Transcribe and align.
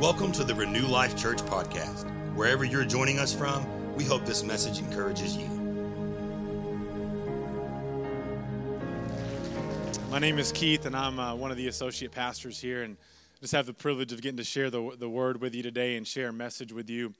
Welcome 0.00 0.32
to 0.32 0.42
the 0.42 0.54
Renew 0.56 0.88
Life 0.88 1.16
Church 1.16 1.38
podcast. 1.38 2.10
Wherever 2.34 2.64
you're 2.64 2.84
joining 2.84 3.20
us 3.20 3.32
from, 3.32 3.94
we 3.94 4.02
hope 4.02 4.26
this 4.26 4.42
message 4.42 4.80
encourages 4.80 5.36
you. 5.36 5.46
My 10.10 10.18
name 10.18 10.40
is 10.40 10.50
Keith, 10.50 10.84
and 10.84 10.96
I'm 10.96 11.20
uh, 11.20 11.36
one 11.36 11.52
of 11.52 11.56
the 11.56 11.68
associate 11.68 12.10
pastors 12.10 12.60
here, 12.60 12.82
and 12.82 12.96
just 13.40 13.52
have 13.52 13.66
the 13.66 13.72
privilege 13.72 14.12
of 14.12 14.20
getting 14.20 14.36
to 14.38 14.44
share 14.44 14.68
the, 14.68 14.96
the 14.98 15.08
word 15.08 15.40
with 15.40 15.54
you 15.54 15.62
today 15.62 15.96
and 15.96 16.06
share 16.06 16.30
a 16.30 16.32
message 16.32 16.72
with 16.72 16.90
you. 16.90 17.14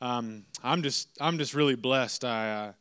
Um, 0.00 0.44
I'm 0.62 0.82
just 0.82 1.08
I'm 1.20 1.36
just 1.36 1.52
really 1.52 1.74
blessed. 1.74 2.24
I 2.24 2.50
uh, 2.50 2.72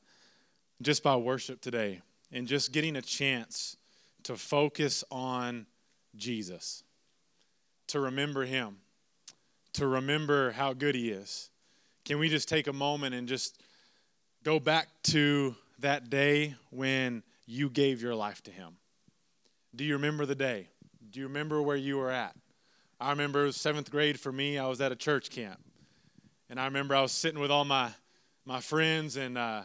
just 0.84 1.02
by 1.02 1.16
worship 1.16 1.60
today 1.60 2.02
and 2.32 2.48
just 2.48 2.72
getting 2.72 2.96
a 2.96 3.02
chance 3.02 3.78
to 4.24 4.36
focus 4.36 5.04
on 5.10 5.66
Jesus, 6.16 6.84
to 7.88 8.00
remember 8.00 8.46
Him, 8.46 8.78
to 9.74 9.88
remember 9.88 10.52
how 10.52 10.74
good 10.74 10.96
He 10.96 11.10
is. 11.10 11.50
Can 12.06 12.20
we 12.20 12.30
just 12.30 12.50
take 12.50 12.68
a 12.68 12.74
moment 12.74 13.16
and 13.16 13.28
just 13.28 13.62
go 14.44 14.60
back 14.60 14.88
to 15.04 15.56
that 15.80 16.10
day 16.10 16.56
when 16.70 17.24
you 17.46 17.70
gave 17.70 18.02
your 18.02 18.16
life 18.16 18.42
to 18.44 18.52
Him? 18.52 18.78
Do 19.76 19.84
you 19.84 19.94
remember 19.94 20.26
the 20.26 20.36
day? 20.36 20.68
Do 21.10 21.20
you 21.20 21.28
remember 21.28 21.62
where 21.62 21.78
you 21.78 21.98
were 21.98 22.12
at? 22.12 22.36
I 23.00 23.10
remember 23.10 23.52
seventh 23.52 23.92
grade 23.92 24.20
for 24.20 24.32
me, 24.32 24.58
I 24.58 24.68
was 24.68 24.80
at 24.80 24.92
a 24.92 24.96
church 24.96 25.30
camp. 25.30 25.60
And 26.50 26.60
I 26.60 26.66
remember 26.66 26.96
I 26.96 27.02
was 27.02 27.12
sitting 27.12 27.40
with 27.40 27.52
all 27.52 27.66
my, 27.66 27.92
my 28.46 28.60
friends, 28.60 29.18
and, 29.18 29.38
uh, 29.38 29.64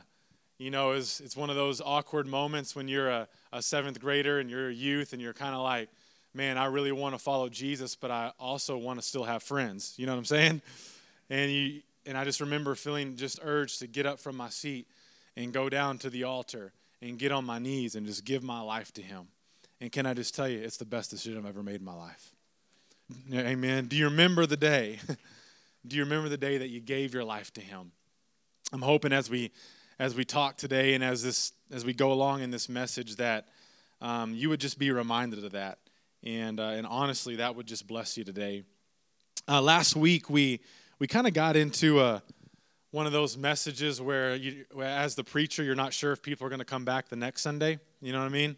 you 0.59 0.71
know, 0.71 0.93
it's, 0.93 1.21
it's 1.21 1.37
one 1.37 1.51
of 1.51 1.57
those 1.57 1.81
awkward 1.81 2.27
moments 2.27 2.75
when 2.75 2.89
you're 2.89 3.11
a, 3.11 3.29
a 3.53 3.63
seventh 3.63 4.01
grader 4.01 4.41
and 4.41 4.51
you're 4.51 4.71
a 4.71 4.75
youth 4.75 5.13
and 5.13 5.21
you're 5.21 5.35
kind 5.35 5.55
of 5.55 5.61
like, 5.61 5.89
man, 6.39 6.57
I 6.57 6.67
really 6.67 6.93
want 6.93 7.17
to 7.17 7.19
follow 7.19 7.49
Jesus, 7.49 7.97
but 7.97 8.13
I 8.13 8.31
also 8.39 8.79
want 8.79 9.01
to 9.01 9.05
still 9.05 9.25
have 9.25 9.43
friends. 9.43 9.95
You 9.97 10.07
know 10.07 10.13
what 10.13 10.19
I'm 10.19 10.25
saying? 10.25 10.63
And 11.29 11.51
you 11.51 11.83
and 12.07 12.17
I 12.17 12.25
just 12.25 12.41
remember 12.41 12.77
feeling 12.77 13.17
just 13.17 13.41
urged 13.43 13.81
to 13.81 13.89
get 13.89 14.07
up 14.07 14.21
from 14.21 14.37
my 14.37 14.49
seat 14.49 14.87
and 15.37 15.53
go 15.53 15.69
down 15.69 15.99
to 15.99 16.09
the 16.09 16.23
altar 16.23 16.73
and 17.03 17.19
get 17.19 17.33
on 17.33 17.45
my 17.45 17.59
knees 17.59 17.97
and 17.97 18.07
just 18.07 18.25
give 18.25 18.45
my 18.45 18.61
life 18.61 18.93
to 18.93 19.03
him. 19.03 19.27
And 19.81 19.91
can 19.91 20.07
I 20.07 20.15
just 20.15 20.33
tell 20.33 20.49
you, 20.49 20.61
it's 20.61 20.77
the 20.77 20.85
best 20.85 21.11
decision 21.11 21.39
I've 21.39 21.47
ever 21.47 21.63
made 21.63 21.81
in 21.81 21.85
my 21.85 21.95
life. 21.95 22.33
Amen. 23.35 23.87
Do 23.87 23.97
you 23.97 24.05
remember 24.05 24.47
the 24.47 24.57
day? 24.57 25.01
Do 25.87 25.97
you 25.97 26.05
remember 26.05 26.29
the 26.29 26.39
day 26.39 26.57
that 26.59 26.69
you 26.69 26.81
gave 26.81 27.13
your 27.13 27.25
life 27.25 27.53
to 27.55 27.61
him? 27.61 27.91
I'm 28.73 28.83
hoping 28.83 29.13
as 29.13 29.29
we 29.29 29.51
as 29.99 30.15
we 30.15 30.25
talk 30.25 30.57
today 30.57 30.95
and 30.95 31.03
as 31.03 31.25
this 31.25 31.53
as 31.73 31.85
we 31.85 31.95
go 31.95 32.13
along 32.13 32.43
in 32.43 32.53
this 32.53 32.69
message 32.69 33.17
that 33.17 33.49
um, 34.01 34.35
you 34.35 34.49
would 34.51 34.61
just 34.61 34.79
be 34.79 34.93
reminded 34.93 35.45
of 35.45 35.51
that 35.53 35.79
and 36.25 36.61
uh, 36.61 36.65
and 36.65 36.87
honestly 36.87 37.37
that 37.37 37.55
would 37.57 37.67
just 37.67 37.87
bless 37.87 38.17
you 38.17 38.25
today. 38.25 38.65
Uh, 39.47 39.63
last 39.63 39.97
week 39.97 40.29
we 40.29 40.61
we 40.99 41.07
kind 41.07 41.27
of 41.27 41.35
got 41.35 41.57
into 41.57 42.01
a, 42.01 42.23
one 42.91 43.07
of 43.07 43.13
those 43.13 43.37
messages 43.37 44.01
where 44.01 44.35
you 44.35 44.65
as 44.83 45.15
the 45.15 45.25
preacher 45.25 45.63
you're 45.63 45.75
not 45.75 45.93
sure 45.93 46.13
if 46.13 46.23
people 46.23 46.47
are 46.47 46.51
going 46.51 46.59
to 46.59 46.65
come 46.65 46.85
back 46.85 47.09
the 47.09 47.17
next 47.17 47.43
sunday. 47.43 47.79
You 48.01 48.13
know 48.13 48.21
what 48.21 48.27
i 48.27 48.31
mean? 48.31 48.57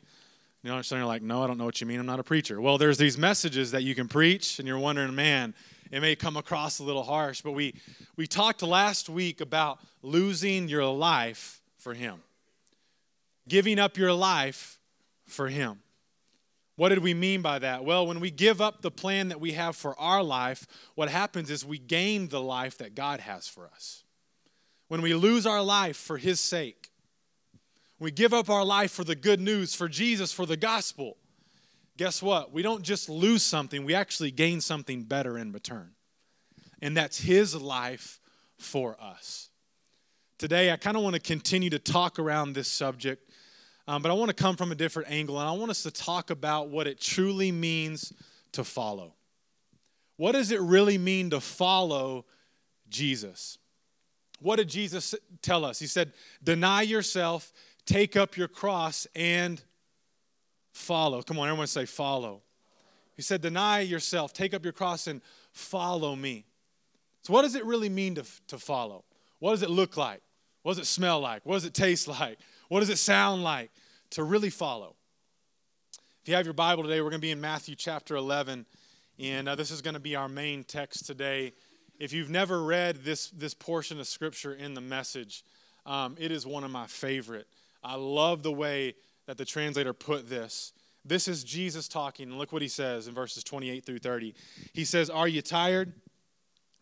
You 0.63 0.71
know 0.71 0.81
you're 0.91 1.05
like 1.05 1.23
no 1.23 1.43
i 1.43 1.47
don't 1.47 1.59
know 1.59 1.65
what 1.65 1.81
you 1.81 1.87
mean. 1.87 2.01
I'm 2.01 2.07
not 2.07 2.21
a 2.21 2.25
preacher. 2.25 2.61
Well 2.61 2.79
there's 2.79 2.99
these 2.99 3.19
messages 3.19 3.71
that 3.73 3.83
you 3.83 3.95
can 3.95 4.09
preach 4.09 4.59
and 4.59 4.67
you're 4.67 4.79
wondering 4.79 5.15
man 5.15 5.55
it 5.91 6.01
may 6.01 6.15
come 6.15 6.37
across 6.37 6.79
a 6.79 6.85
little 6.85 7.03
harsh 7.03 7.41
but 7.43 7.53
we 7.53 7.75
we 8.17 8.27
talked 8.27 8.63
last 8.63 9.09
week 9.09 9.41
about 9.41 9.81
losing 10.03 10.69
your 10.69 10.85
life 10.85 11.61
for 11.79 11.95
him 11.95 12.23
giving 13.49 13.79
up 13.79 13.97
your 13.97 14.13
life 14.13 14.79
for 15.27 15.49
him 15.49 15.81
what 16.81 16.89
did 16.89 17.01
we 17.01 17.13
mean 17.13 17.43
by 17.43 17.59
that? 17.59 17.85
Well, 17.85 18.07
when 18.07 18.21
we 18.21 18.31
give 18.31 18.63
up 18.63 18.81
the 18.81 18.91
plan 18.91 19.29
that 19.29 19.39
we 19.39 19.53
have 19.53 19.77
for 19.77 19.95
our 20.01 20.23
life, 20.23 20.67
what 20.95 21.11
happens 21.11 21.51
is 21.51 21.63
we 21.63 21.77
gain 21.77 22.29
the 22.29 22.41
life 22.41 22.79
that 22.79 22.95
God 22.95 23.21
has 23.21 23.47
for 23.47 23.67
us. 23.67 24.03
When 24.89 25.03
we 25.03 25.13
lose 25.13 25.45
our 25.47 25.63
life 25.63 25.99
for 25.99 26.17
His 26.17 26.41
sake, 26.41 26.89
we 27.99 28.11
give 28.11 28.33
up 28.33 28.49
our 28.49 28.65
life 28.65 28.93
for 28.93 29.05
the 29.05 29.15
good 29.15 29.43
news, 29.43 29.75
for 29.75 29.89
Jesus, 29.89 30.33
for 30.33 30.47
the 30.47 30.57
gospel, 30.57 31.19
guess 31.99 32.23
what? 32.23 32.51
We 32.51 32.63
don't 32.63 32.83
just 32.83 33.11
lose 33.11 33.43
something, 33.43 33.85
we 33.85 33.95
actually 33.95 34.31
gain 34.31 34.63
something 34.63 35.03
better 35.03 35.37
in 35.37 35.53
return. 35.53 35.91
And 36.81 36.97
that's 36.97 37.21
His 37.21 37.55
life 37.55 38.21
for 38.57 38.97
us. 38.99 39.51
Today, 40.39 40.73
I 40.73 40.79
kind 40.79 40.97
of 40.97 41.03
want 41.03 41.13
to 41.13 41.21
continue 41.21 41.69
to 41.69 41.79
talk 41.79 42.19
around 42.19 42.55
this 42.55 42.69
subject 42.69 43.30
um, 43.91 44.03
but 44.03 44.13
I 44.13 44.15
want 44.15 44.29
to 44.29 44.41
come 44.41 44.55
from 44.55 44.71
a 44.71 44.77
different 44.77 45.11
angle, 45.11 45.41
and 45.41 45.49
I 45.49 45.51
want 45.51 45.73
us 45.73 45.83
to 45.83 45.91
talk 45.91 46.31
about 46.31 46.69
what 46.69 46.87
it 46.87 47.01
truly 47.01 47.51
means 47.51 48.13
to 48.53 48.63
follow. 48.63 49.15
What 50.17 50.31
does 50.31 50.53
it 50.53 50.61
really 50.61 50.97
mean 50.97 51.31
to 51.31 51.41
follow 51.41 52.25
Jesus? 52.89 53.59
What 54.39 54.57
did 54.57 54.69
Jesus 54.69 55.17
tell 55.43 55.65
us? 55.65 55.81
He 55.81 55.89
said, 55.89 56.13
Deny 56.41 56.83
yourself, 56.83 57.53
take 57.85 58.15
up 58.15 58.37
your 58.37 58.47
cross, 58.47 59.09
and 59.17 59.61
follow. 60.73 61.21
Come 61.23 61.41
on, 61.41 61.49
everyone 61.49 61.67
say, 61.67 61.85
Follow. 61.85 62.43
He 63.17 63.23
said, 63.23 63.41
Deny 63.41 63.81
yourself, 63.81 64.33
take 64.33 64.55
up 64.55 64.63
your 64.63 64.73
cross, 64.73 65.09
and 65.09 65.21
follow 65.51 66.15
me. 66.15 66.45
So, 67.23 67.33
what 67.33 67.43
does 67.43 67.57
it 67.57 67.65
really 67.65 67.89
mean 67.89 68.15
to, 68.15 68.25
to 68.47 68.59
follow? 68.59 69.03
What 69.41 69.51
does 69.51 69.65
it 69.65 69.71
look 69.71 69.97
like? 69.97 70.23
What 70.63 70.77
does 70.77 70.79
it 70.79 70.87
smell 70.87 71.19
like? 71.19 71.45
What 71.45 71.55
does 71.55 71.65
it 71.65 71.75
taste 71.75 72.07
like? 72.21 72.39
What 72.69 72.79
does 72.79 72.89
it 72.89 72.99
sound 72.99 73.43
like? 73.43 73.73
To 74.11 74.25
really 74.25 74.51
follow. 74.51 74.97
If 76.23 76.29
you 76.29 76.35
have 76.35 76.45
your 76.45 76.55
Bible 76.55 76.83
today, 76.83 77.01
we're 77.01 77.11
going 77.11 77.21
to 77.21 77.27
be 77.27 77.31
in 77.31 77.41
Matthew 77.41 77.75
chapter 77.75 78.17
11, 78.17 78.67
and 79.19 79.49
uh, 79.49 79.55
this 79.55 79.71
is 79.71 79.81
going 79.81 79.95
to 79.95 80.01
be 80.01 80.17
our 80.17 80.29
main 80.29 80.65
text 80.65 81.07
today. 81.07 81.53
If 81.99 82.13
you've 82.13 82.31
never 82.31 82.63
read 82.63 83.05
this, 83.05 83.31
this 83.31 83.55
portion 83.55 84.01
of 84.01 84.07
Scripture 84.07 84.53
in 84.53 84.75
the 84.75 84.81
message, 84.81 85.45
um, 85.87 86.17
it 86.19 86.31
is 86.31 86.47
one 86.47 86.65
of 86.65 86.71
my 86.71 86.87
favorite. 86.87 87.47
I 87.83 87.95
love 87.95 88.43
the 88.43 88.53
way 88.53 88.97
that 89.27 89.39
the 89.39 89.45
translator 89.45 89.93
put 89.93 90.29
this. 90.29 90.73
This 91.05 91.29
is 91.29 91.45
Jesus 91.45 91.89
talking, 91.89 92.29
and 92.29 92.39
look 92.39 92.53
what 92.53 92.63
he 92.63 92.69
says 92.69 93.09
in 93.09 93.15
verses 93.15 93.43
28 93.45 93.87
through 93.87 94.01
30. 94.01 94.35
He 94.73 94.85
says, 94.85 95.09
Are 95.09 95.29
you 95.29 95.41
tired, 95.41 95.93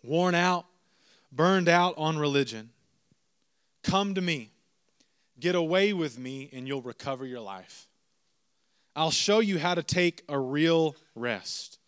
worn 0.02 0.34
out, 0.34 0.66
burned 1.30 1.68
out 1.68 1.94
on 1.96 2.18
religion? 2.18 2.70
Come 3.84 4.14
to 4.14 4.20
me. 4.20 4.50
Get 5.40 5.54
away 5.54 5.92
with 5.92 6.18
me 6.18 6.50
and 6.52 6.66
you'll 6.66 6.82
recover 6.82 7.24
your 7.24 7.40
life. 7.40 7.88
I'll 8.96 9.10
show 9.10 9.38
you 9.38 9.58
how 9.58 9.74
to 9.74 9.82
take 9.82 10.22
a 10.28 10.38
real 10.38 10.96
rest. 11.14 11.78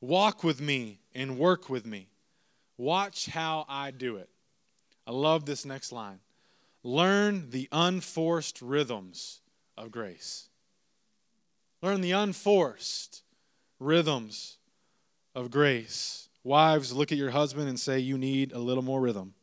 Walk 0.00 0.44
with 0.44 0.60
me 0.60 1.00
and 1.14 1.38
work 1.38 1.68
with 1.68 1.84
me. 1.84 2.08
Watch 2.76 3.26
how 3.26 3.66
I 3.68 3.90
do 3.90 4.16
it. 4.16 4.28
I 5.06 5.10
love 5.10 5.44
this 5.44 5.64
next 5.64 5.92
line. 5.92 6.20
Learn 6.82 7.50
the 7.50 7.68
unforced 7.72 8.62
rhythms 8.62 9.40
of 9.76 9.90
grace. 9.90 10.48
Learn 11.82 12.00
the 12.00 12.12
unforced 12.12 13.22
rhythms 13.78 14.58
of 15.34 15.50
grace. 15.50 16.28
Wives, 16.44 16.92
look 16.92 17.12
at 17.12 17.18
your 17.18 17.30
husband 17.30 17.68
and 17.68 17.78
say, 17.78 17.98
You 17.98 18.16
need 18.16 18.52
a 18.52 18.58
little 18.58 18.82
more 18.82 19.00
rhythm. 19.00 19.34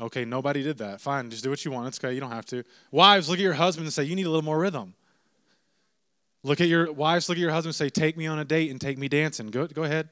Okay, 0.00 0.24
nobody 0.24 0.62
did 0.62 0.78
that. 0.78 1.00
Fine, 1.00 1.30
just 1.30 1.44
do 1.44 1.50
what 1.50 1.62
you 1.64 1.70
want. 1.70 1.88
It's 1.88 1.98
okay. 2.02 2.14
You 2.14 2.20
don't 2.20 2.30
have 2.30 2.46
to. 2.46 2.64
Wives, 2.90 3.28
look 3.28 3.38
at 3.38 3.42
your 3.42 3.52
husband 3.52 3.84
and 3.84 3.92
say, 3.92 4.04
You 4.04 4.16
need 4.16 4.26
a 4.26 4.30
little 4.30 4.44
more 4.44 4.58
rhythm. 4.58 4.94
Look 6.42 6.62
at 6.62 6.68
your 6.68 6.90
wives, 6.90 7.28
look 7.28 7.36
at 7.36 7.40
your 7.40 7.50
husband 7.50 7.70
and 7.70 7.74
say, 7.76 7.90
Take 7.90 8.16
me 8.16 8.26
on 8.26 8.38
a 8.38 8.44
date 8.44 8.70
and 8.70 8.80
take 8.80 8.96
me 8.96 9.08
dancing. 9.08 9.48
Go, 9.48 9.66
go 9.66 9.84
ahead. 9.84 10.08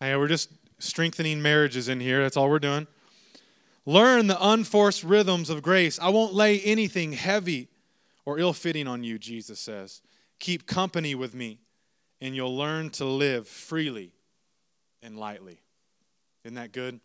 Hey, 0.00 0.16
we're 0.16 0.28
just 0.28 0.50
strengthening 0.78 1.42
marriages 1.42 1.88
in 1.88 2.00
here. 2.00 2.22
That's 2.22 2.36
all 2.36 2.50
we're 2.50 2.58
doing. 2.58 2.88
Learn 3.86 4.26
the 4.26 4.44
unforced 4.44 5.04
rhythms 5.04 5.48
of 5.48 5.62
grace. 5.62 5.98
I 6.00 6.08
won't 6.08 6.34
lay 6.34 6.60
anything 6.60 7.12
heavy 7.12 7.68
or 8.24 8.38
ill 8.38 8.52
fitting 8.52 8.88
on 8.88 9.04
you, 9.04 9.18
Jesus 9.18 9.60
says. 9.60 10.00
Keep 10.40 10.66
company 10.66 11.14
with 11.14 11.34
me, 11.34 11.60
and 12.20 12.34
you'll 12.34 12.56
learn 12.56 12.90
to 12.90 13.04
live 13.04 13.46
freely 13.46 14.12
and 15.02 15.16
lightly. 15.18 15.60
Isn't 16.44 16.56
that 16.56 16.72
good? 16.72 17.00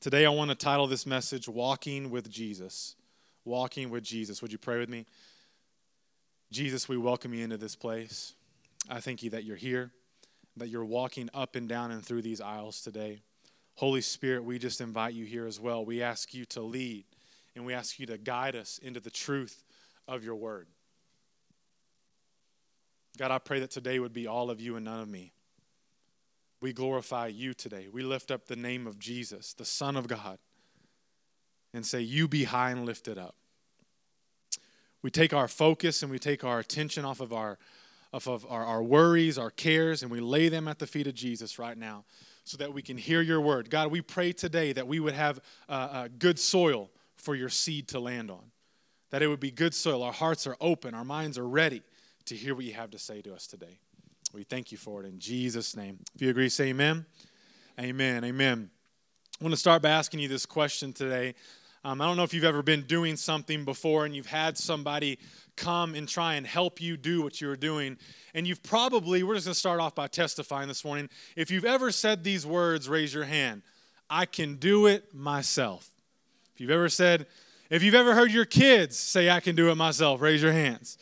Today, 0.00 0.24
I 0.24 0.30
want 0.30 0.48
to 0.50 0.54
title 0.54 0.86
this 0.86 1.06
message 1.06 1.48
Walking 1.48 2.10
with 2.10 2.30
Jesus. 2.30 2.94
Walking 3.44 3.90
with 3.90 4.04
Jesus. 4.04 4.40
Would 4.40 4.52
you 4.52 4.58
pray 4.58 4.78
with 4.78 4.88
me? 4.88 5.06
Jesus, 6.52 6.88
we 6.88 6.96
welcome 6.96 7.34
you 7.34 7.42
into 7.42 7.56
this 7.56 7.74
place. 7.74 8.34
I 8.88 9.00
thank 9.00 9.24
you 9.24 9.30
that 9.30 9.42
you're 9.42 9.56
here, 9.56 9.90
that 10.56 10.68
you're 10.68 10.84
walking 10.84 11.28
up 11.34 11.56
and 11.56 11.68
down 11.68 11.90
and 11.90 12.06
through 12.06 12.22
these 12.22 12.40
aisles 12.40 12.80
today. 12.80 13.22
Holy 13.74 14.00
Spirit, 14.00 14.44
we 14.44 14.60
just 14.60 14.80
invite 14.80 15.14
you 15.14 15.24
here 15.24 15.46
as 15.46 15.58
well. 15.58 15.84
We 15.84 16.00
ask 16.00 16.32
you 16.32 16.44
to 16.44 16.60
lead 16.60 17.04
and 17.56 17.66
we 17.66 17.74
ask 17.74 17.98
you 17.98 18.06
to 18.06 18.18
guide 18.18 18.54
us 18.54 18.78
into 18.78 19.00
the 19.00 19.10
truth 19.10 19.64
of 20.06 20.22
your 20.22 20.36
word. 20.36 20.68
God, 23.18 23.32
I 23.32 23.38
pray 23.38 23.58
that 23.58 23.72
today 23.72 23.98
would 23.98 24.12
be 24.12 24.28
all 24.28 24.48
of 24.48 24.60
you 24.60 24.76
and 24.76 24.84
none 24.84 25.00
of 25.00 25.08
me 25.08 25.32
we 26.60 26.72
glorify 26.72 27.28
you 27.28 27.54
today. 27.54 27.88
We 27.90 28.02
lift 28.02 28.30
up 28.30 28.46
the 28.46 28.56
name 28.56 28.86
of 28.86 28.98
Jesus, 28.98 29.52
the 29.52 29.64
Son 29.64 29.96
of 29.96 30.08
God, 30.08 30.38
and 31.72 31.86
say, 31.86 32.00
You 32.00 32.28
be 32.28 32.44
high 32.44 32.70
and 32.70 32.84
lifted 32.84 33.18
up. 33.18 33.34
We 35.02 35.10
take 35.10 35.32
our 35.32 35.48
focus 35.48 36.02
and 36.02 36.10
we 36.10 36.18
take 36.18 36.42
our 36.42 36.58
attention 36.58 37.04
off 37.04 37.20
of 37.20 37.32
our, 37.32 37.58
of, 38.12 38.26
of 38.26 38.44
our, 38.50 38.64
our 38.64 38.82
worries, 38.82 39.38
our 39.38 39.50
cares, 39.50 40.02
and 40.02 40.10
we 40.10 40.20
lay 40.20 40.48
them 40.48 40.66
at 40.66 40.80
the 40.80 40.86
feet 40.86 41.06
of 41.06 41.14
Jesus 41.14 41.58
right 41.58 41.78
now 41.78 42.04
so 42.44 42.56
that 42.56 42.72
we 42.72 42.82
can 42.82 42.96
hear 42.96 43.20
your 43.20 43.40
word. 43.40 43.70
God, 43.70 43.92
we 43.92 44.00
pray 44.00 44.32
today 44.32 44.72
that 44.72 44.88
we 44.88 44.98
would 44.98 45.14
have 45.14 45.40
uh, 45.68 46.08
good 46.18 46.38
soil 46.38 46.90
for 47.16 47.34
your 47.34 47.50
seed 47.50 47.88
to 47.88 48.00
land 48.00 48.30
on, 48.30 48.50
that 49.10 49.22
it 49.22 49.28
would 49.28 49.40
be 49.40 49.50
good 49.50 49.74
soil. 49.74 50.02
Our 50.02 50.12
hearts 50.12 50.46
are 50.46 50.56
open, 50.60 50.94
our 50.94 51.04
minds 51.04 51.38
are 51.38 51.46
ready 51.46 51.82
to 52.24 52.34
hear 52.34 52.54
what 52.54 52.64
you 52.64 52.72
have 52.72 52.90
to 52.90 52.98
say 52.98 53.20
to 53.22 53.34
us 53.34 53.46
today. 53.46 53.78
We 54.32 54.44
thank 54.44 54.70
you 54.70 54.78
for 54.78 55.02
it 55.02 55.06
in 55.06 55.18
Jesus' 55.18 55.74
name. 55.74 55.98
If 56.14 56.20
you 56.20 56.28
agree, 56.28 56.48
say 56.48 56.68
amen. 56.68 57.06
Amen. 57.80 58.24
Amen. 58.24 58.70
I 59.40 59.44
want 59.44 59.54
to 59.54 59.60
start 59.60 59.80
by 59.82 59.88
asking 59.90 60.20
you 60.20 60.28
this 60.28 60.44
question 60.44 60.92
today. 60.92 61.34
Um, 61.84 62.00
I 62.00 62.06
don't 62.06 62.16
know 62.16 62.24
if 62.24 62.34
you've 62.34 62.44
ever 62.44 62.62
been 62.62 62.82
doing 62.82 63.16
something 63.16 63.64
before 63.64 64.04
and 64.04 64.14
you've 64.14 64.26
had 64.26 64.58
somebody 64.58 65.18
come 65.56 65.94
and 65.94 66.06
try 66.06 66.34
and 66.34 66.46
help 66.46 66.80
you 66.80 66.96
do 66.96 67.22
what 67.22 67.40
you 67.40 67.48
were 67.48 67.56
doing. 67.56 67.96
And 68.34 68.46
you've 68.46 68.62
probably, 68.62 69.22
we're 69.22 69.34
just 69.34 69.46
going 69.46 69.54
to 69.54 69.58
start 69.58 69.80
off 69.80 69.94
by 69.94 70.08
testifying 70.08 70.68
this 70.68 70.84
morning. 70.84 71.08
If 71.36 71.50
you've 71.50 71.64
ever 71.64 71.90
said 71.90 72.22
these 72.22 72.44
words, 72.44 72.88
raise 72.88 73.14
your 73.14 73.24
hand 73.24 73.62
I 74.10 74.24
can 74.24 74.56
do 74.56 74.86
it 74.86 75.14
myself. 75.14 75.90
If 76.54 76.60
you've 76.60 76.70
ever 76.70 76.88
said, 76.88 77.26
if 77.70 77.82
you've 77.82 77.94
ever 77.94 78.14
heard 78.14 78.32
your 78.32 78.46
kids 78.46 78.96
say, 78.96 79.28
I 79.28 79.40
can 79.40 79.54
do 79.54 79.70
it 79.70 79.74
myself, 79.74 80.20
raise 80.20 80.42
your 80.42 80.52
hands. 80.52 80.96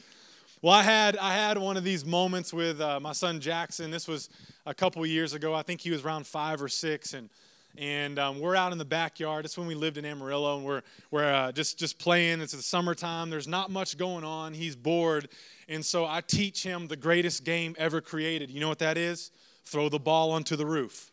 Well, 0.66 0.74
I 0.74 0.82
had, 0.82 1.16
I 1.18 1.32
had 1.32 1.58
one 1.58 1.76
of 1.76 1.84
these 1.84 2.04
moments 2.04 2.52
with 2.52 2.80
uh, 2.80 2.98
my 2.98 3.12
son 3.12 3.38
Jackson. 3.38 3.92
This 3.92 4.08
was 4.08 4.28
a 4.66 4.74
couple 4.74 5.06
years 5.06 5.32
ago. 5.32 5.54
I 5.54 5.62
think 5.62 5.80
he 5.80 5.92
was 5.92 6.04
around 6.04 6.26
five 6.26 6.60
or 6.60 6.68
six. 6.68 7.14
And 7.14 7.30
and 7.78 8.18
um, 8.18 8.40
we're 8.40 8.56
out 8.56 8.72
in 8.72 8.78
the 8.78 8.84
backyard. 8.84 9.44
It's 9.44 9.56
when 9.56 9.68
we 9.68 9.76
lived 9.76 9.96
in 9.96 10.04
Amarillo, 10.04 10.56
and 10.56 10.66
we're 10.66 10.82
we're 11.12 11.32
uh, 11.32 11.52
just 11.52 11.78
just 11.78 12.00
playing. 12.00 12.40
It's 12.40 12.50
the 12.50 12.62
summertime. 12.62 13.30
There's 13.30 13.46
not 13.46 13.70
much 13.70 13.96
going 13.96 14.24
on. 14.24 14.54
He's 14.54 14.74
bored, 14.74 15.28
and 15.68 15.84
so 15.84 16.04
I 16.04 16.20
teach 16.20 16.64
him 16.64 16.88
the 16.88 16.96
greatest 16.96 17.44
game 17.44 17.76
ever 17.78 18.00
created. 18.00 18.50
You 18.50 18.58
know 18.58 18.68
what 18.68 18.80
that 18.80 18.98
is? 18.98 19.30
Throw 19.66 19.88
the 19.88 20.00
ball 20.00 20.32
onto 20.32 20.56
the 20.56 20.66
roof. 20.66 21.12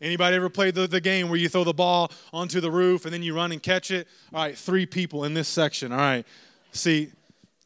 Anybody 0.00 0.36
ever 0.36 0.48
played 0.48 0.76
the, 0.76 0.86
the 0.86 1.00
game 1.00 1.30
where 1.30 1.38
you 1.38 1.48
throw 1.48 1.64
the 1.64 1.74
ball 1.74 2.12
onto 2.32 2.60
the 2.60 2.70
roof 2.70 3.06
and 3.06 3.12
then 3.12 3.24
you 3.24 3.34
run 3.34 3.50
and 3.50 3.60
catch 3.60 3.90
it? 3.90 4.06
All 4.32 4.44
right, 4.44 4.56
three 4.56 4.86
people 4.86 5.24
in 5.24 5.34
this 5.34 5.48
section. 5.48 5.90
All 5.90 5.98
right, 5.98 6.24
see, 6.70 7.10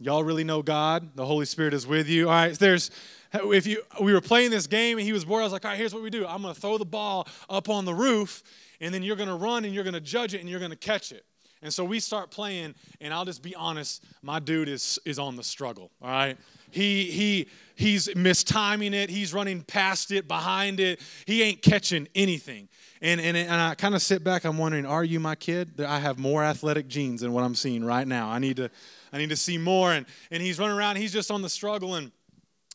y'all 0.00 0.24
really 0.24 0.44
know 0.44 0.62
God. 0.62 1.16
The 1.16 1.26
Holy 1.26 1.46
Spirit 1.46 1.74
is 1.74 1.86
with 1.86 2.08
you. 2.08 2.28
All 2.28 2.34
right, 2.34 2.58
there's 2.58 2.90
if 3.34 3.66
you 3.66 3.82
we 4.00 4.12
were 4.12 4.20
playing 4.20 4.50
this 4.50 4.66
game 4.66 4.98
and 4.98 5.06
he 5.06 5.12
was 5.12 5.24
bored, 5.24 5.42
I 5.42 5.44
was 5.44 5.52
like, 5.52 5.64
all 5.64 5.70
right, 5.70 5.78
here's 5.78 5.94
what 5.94 6.02
we 6.02 6.10
do. 6.10 6.26
I'm 6.26 6.42
gonna 6.42 6.54
throw 6.54 6.78
the 6.78 6.86
ball 6.86 7.28
up 7.48 7.68
on 7.68 7.84
the 7.84 7.94
roof, 7.94 8.42
and 8.80 8.92
then 8.94 9.02
you're 9.02 9.16
gonna 9.16 9.36
run 9.36 9.64
and 9.64 9.74
you're 9.74 9.84
gonna 9.84 10.00
judge 10.00 10.34
it 10.34 10.40
and 10.40 10.48
you're 10.48 10.60
gonna 10.60 10.76
catch 10.76 11.12
it. 11.12 11.24
And 11.60 11.74
so 11.74 11.84
we 11.84 11.98
start 11.98 12.30
playing, 12.30 12.76
and 13.00 13.12
I'll 13.12 13.24
just 13.24 13.42
be 13.42 13.54
honest, 13.54 14.04
my 14.22 14.38
dude 14.38 14.68
is 14.68 14.98
is 15.04 15.18
on 15.18 15.36
the 15.36 15.44
struggle. 15.44 15.90
All 16.00 16.08
right. 16.08 16.36
He 16.70 17.10
he 17.10 17.48
he's 17.74 18.08
mistiming 18.08 18.92
it, 18.92 19.10
he's 19.10 19.32
running 19.32 19.62
past 19.62 20.10
it, 20.12 20.28
behind 20.28 20.80
it, 20.80 21.00
he 21.26 21.42
ain't 21.42 21.62
catching 21.62 22.08
anything. 22.14 22.68
And, 23.00 23.20
and, 23.20 23.36
and 23.36 23.54
I 23.54 23.76
kind 23.76 23.94
of 23.94 24.02
sit 24.02 24.24
back, 24.24 24.44
I'm 24.44 24.58
wondering, 24.58 24.84
are 24.84 25.04
you 25.04 25.20
my 25.20 25.36
kid? 25.36 25.80
I 25.80 26.00
have 26.00 26.18
more 26.18 26.42
athletic 26.42 26.88
genes 26.88 27.20
than 27.20 27.32
what 27.32 27.44
I'm 27.44 27.54
seeing 27.54 27.84
right 27.84 28.06
now. 28.06 28.28
I 28.28 28.40
need 28.40 28.56
to 28.56 28.70
I 29.12 29.18
need 29.18 29.30
to 29.30 29.36
see 29.36 29.58
more. 29.58 29.92
And 29.92 30.06
and 30.30 30.42
he's 30.42 30.58
running 30.58 30.76
around, 30.76 30.96
he's 30.96 31.12
just 31.12 31.30
on 31.30 31.42
the 31.42 31.48
struggle 31.48 31.94
and 31.94 32.12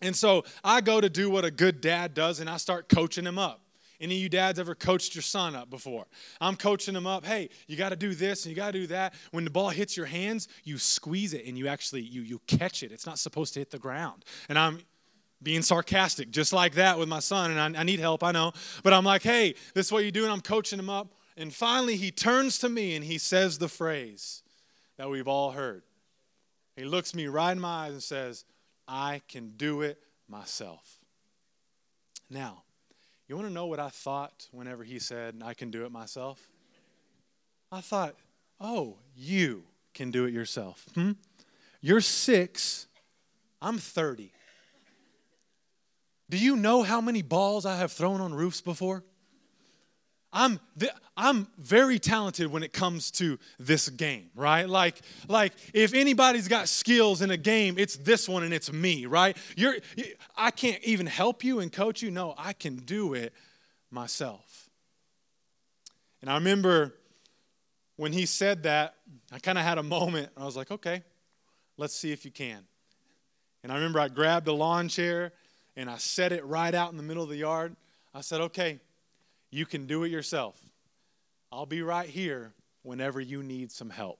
and 0.01 0.15
so 0.15 0.43
I 0.63 0.81
go 0.81 0.99
to 0.99 1.09
do 1.09 1.29
what 1.29 1.45
a 1.45 1.51
good 1.51 1.79
dad 1.79 2.13
does 2.13 2.39
and 2.39 2.49
I 2.49 2.57
start 2.57 2.89
coaching 2.89 3.25
him 3.25 3.39
up. 3.39 3.61
Any 4.01 4.15
of 4.15 4.21
you 4.21 4.27
dads 4.27 4.59
ever 4.59 4.75
coached 4.75 5.15
your 5.15 5.21
son 5.21 5.55
up 5.55 5.69
before? 5.69 6.05
I'm 6.41 6.57
coaching 6.57 6.93
him 6.93 7.07
up. 7.07 7.25
Hey, 7.25 7.49
you 7.67 7.77
got 7.77 7.89
to 7.89 7.95
do 7.95 8.13
this 8.13 8.43
and 8.43 8.49
you 8.49 8.55
got 8.55 8.71
to 8.71 8.79
do 8.79 8.87
that. 8.87 9.13
When 9.31 9.45
the 9.45 9.49
ball 9.49 9.69
hits 9.69 9.95
your 9.95 10.07
hands, 10.07 10.49
you 10.65 10.77
squeeze 10.77 11.33
it 11.33 11.45
and 11.45 11.57
you 11.57 11.67
actually 11.69 12.01
you 12.01 12.21
you 12.21 12.41
catch 12.47 12.83
it. 12.83 12.91
It's 12.91 13.05
not 13.05 13.17
supposed 13.17 13.53
to 13.53 13.61
hit 13.61 13.71
the 13.71 13.79
ground. 13.79 14.25
And 14.49 14.59
I'm 14.59 14.79
being 15.41 15.61
sarcastic, 15.61 16.31
just 16.31 16.51
like 16.51 16.73
that 16.73 16.99
with 16.99 17.07
my 17.07 17.19
son. 17.19 17.51
And 17.51 17.77
I, 17.77 17.81
I 17.81 17.83
need 17.83 18.01
help, 18.01 18.23
I 18.23 18.31
know. 18.31 18.51
But 18.83 18.93
I'm 18.93 19.05
like, 19.05 19.23
hey, 19.23 19.55
this 19.73 19.85
is 19.85 19.91
what 19.91 20.03
you 20.03 20.11
do. 20.11 20.23
And 20.23 20.33
I'm 20.33 20.41
coaching 20.41 20.79
him 20.79 20.89
up. 20.89 21.13
And 21.37 21.53
finally, 21.53 21.95
he 21.95 22.11
turns 22.11 22.59
to 22.59 22.69
me 22.69 22.95
and 22.95 23.05
he 23.05 23.17
says 23.17 23.57
the 23.57 23.69
phrase 23.69 24.43
that 24.97 25.09
we've 25.09 25.27
all 25.27 25.51
heard. 25.51 25.83
He 26.75 26.85
looks 26.85 27.13
me 27.13 27.27
right 27.27 27.51
in 27.51 27.59
my 27.59 27.85
eyes 27.85 27.93
and 27.93 28.03
says, 28.03 28.45
I 28.87 29.21
can 29.27 29.53
do 29.57 29.81
it 29.81 29.99
myself. 30.27 30.99
Now, 32.29 32.63
you 33.27 33.35
want 33.35 33.47
to 33.47 33.53
know 33.53 33.67
what 33.67 33.79
I 33.79 33.89
thought 33.89 34.47
whenever 34.51 34.83
he 34.83 34.99
said, 34.99 35.41
I 35.43 35.53
can 35.53 35.71
do 35.71 35.85
it 35.85 35.91
myself? 35.91 36.39
I 37.71 37.81
thought, 37.81 38.15
oh, 38.59 38.97
you 39.15 39.63
can 39.93 40.11
do 40.11 40.25
it 40.25 40.33
yourself. 40.33 40.85
Hmm? 40.95 41.11
You're 41.81 42.01
six, 42.01 42.87
I'm 43.61 43.77
30. 43.77 44.31
Do 46.29 46.37
you 46.37 46.55
know 46.55 46.83
how 46.83 47.01
many 47.01 47.21
balls 47.21 47.65
I 47.65 47.77
have 47.77 47.91
thrown 47.91 48.19
on 48.21 48.33
roofs 48.33 48.61
before? 48.61 49.03
I'm, 50.33 50.59
I'm 51.15 51.47
very 51.59 51.99
talented 51.99 52.51
when 52.51 52.63
it 52.63 52.73
comes 52.73 53.11
to 53.11 53.37
this 53.59 53.87
game, 53.87 54.31
right? 54.35 54.67
Like, 54.67 54.99
like 55.27 55.53
if 55.73 55.93
anybody's 55.93 56.47
got 56.47 56.67
skills 56.67 57.21
in 57.21 57.29
a 57.29 57.37
game, 57.37 57.75
it's 57.77 57.95
this 57.97 58.27
one 58.27 58.43
and 58.43 58.51
it's 58.53 58.73
me, 58.73 59.05
right? 59.05 59.37
You're, 59.55 59.75
I 60.35 60.49
can't 60.49 60.83
even 60.83 61.05
help 61.05 61.43
you 61.43 61.59
and 61.59 61.71
coach 61.71 62.01
you. 62.01 62.09
No, 62.09 62.33
I 62.35 62.53
can 62.53 62.77
do 62.77 63.13
it 63.13 63.31
myself. 63.91 64.69
And 66.21 66.31
I 66.31 66.35
remember 66.35 66.95
when 67.95 68.11
he 68.11 68.25
said 68.25 68.63
that, 68.63 68.95
I 69.31 69.37
kind 69.37 69.57
of 69.57 69.63
had 69.63 69.77
a 69.77 69.83
moment. 69.83 70.29
I 70.35 70.45
was 70.45 70.55
like, 70.55 70.71
okay, 70.71 71.03
let's 71.77 71.93
see 71.93 72.11
if 72.11 72.25
you 72.25 72.31
can. 72.31 72.59
And 73.61 73.71
I 73.71 73.75
remember 73.75 73.99
I 73.99 74.07
grabbed 74.07 74.47
a 74.47 74.53
lawn 74.53 74.89
chair 74.89 75.31
and 75.75 75.89
I 75.89 75.97
set 75.97 76.31
it 76.31 76.43
right 76.43 76.73
out 76.73 76.89
in 76.91 76.97
the 76.97 77.03
middle 77.03 77.23
of 77.23 77.29
the 77.29 77.37
yard. 77.37 77.75
I 78.15 78.21
said, 78.21 78.41
okay, 78.41 78.79
you 79.53 79.67
can 79.67 79.85
do 79.85 80.03
it 80.03 80.09
yourself. 80.09 80.59
I'll 81.51 81.67
be 81.67 81.83
right 81.83 82.09
here 82.09 82.53
whenever 82.81 83.21
you 83.21 83.43
need 83.43 83.71
some 83.71 83.91
help. 83.91 84.19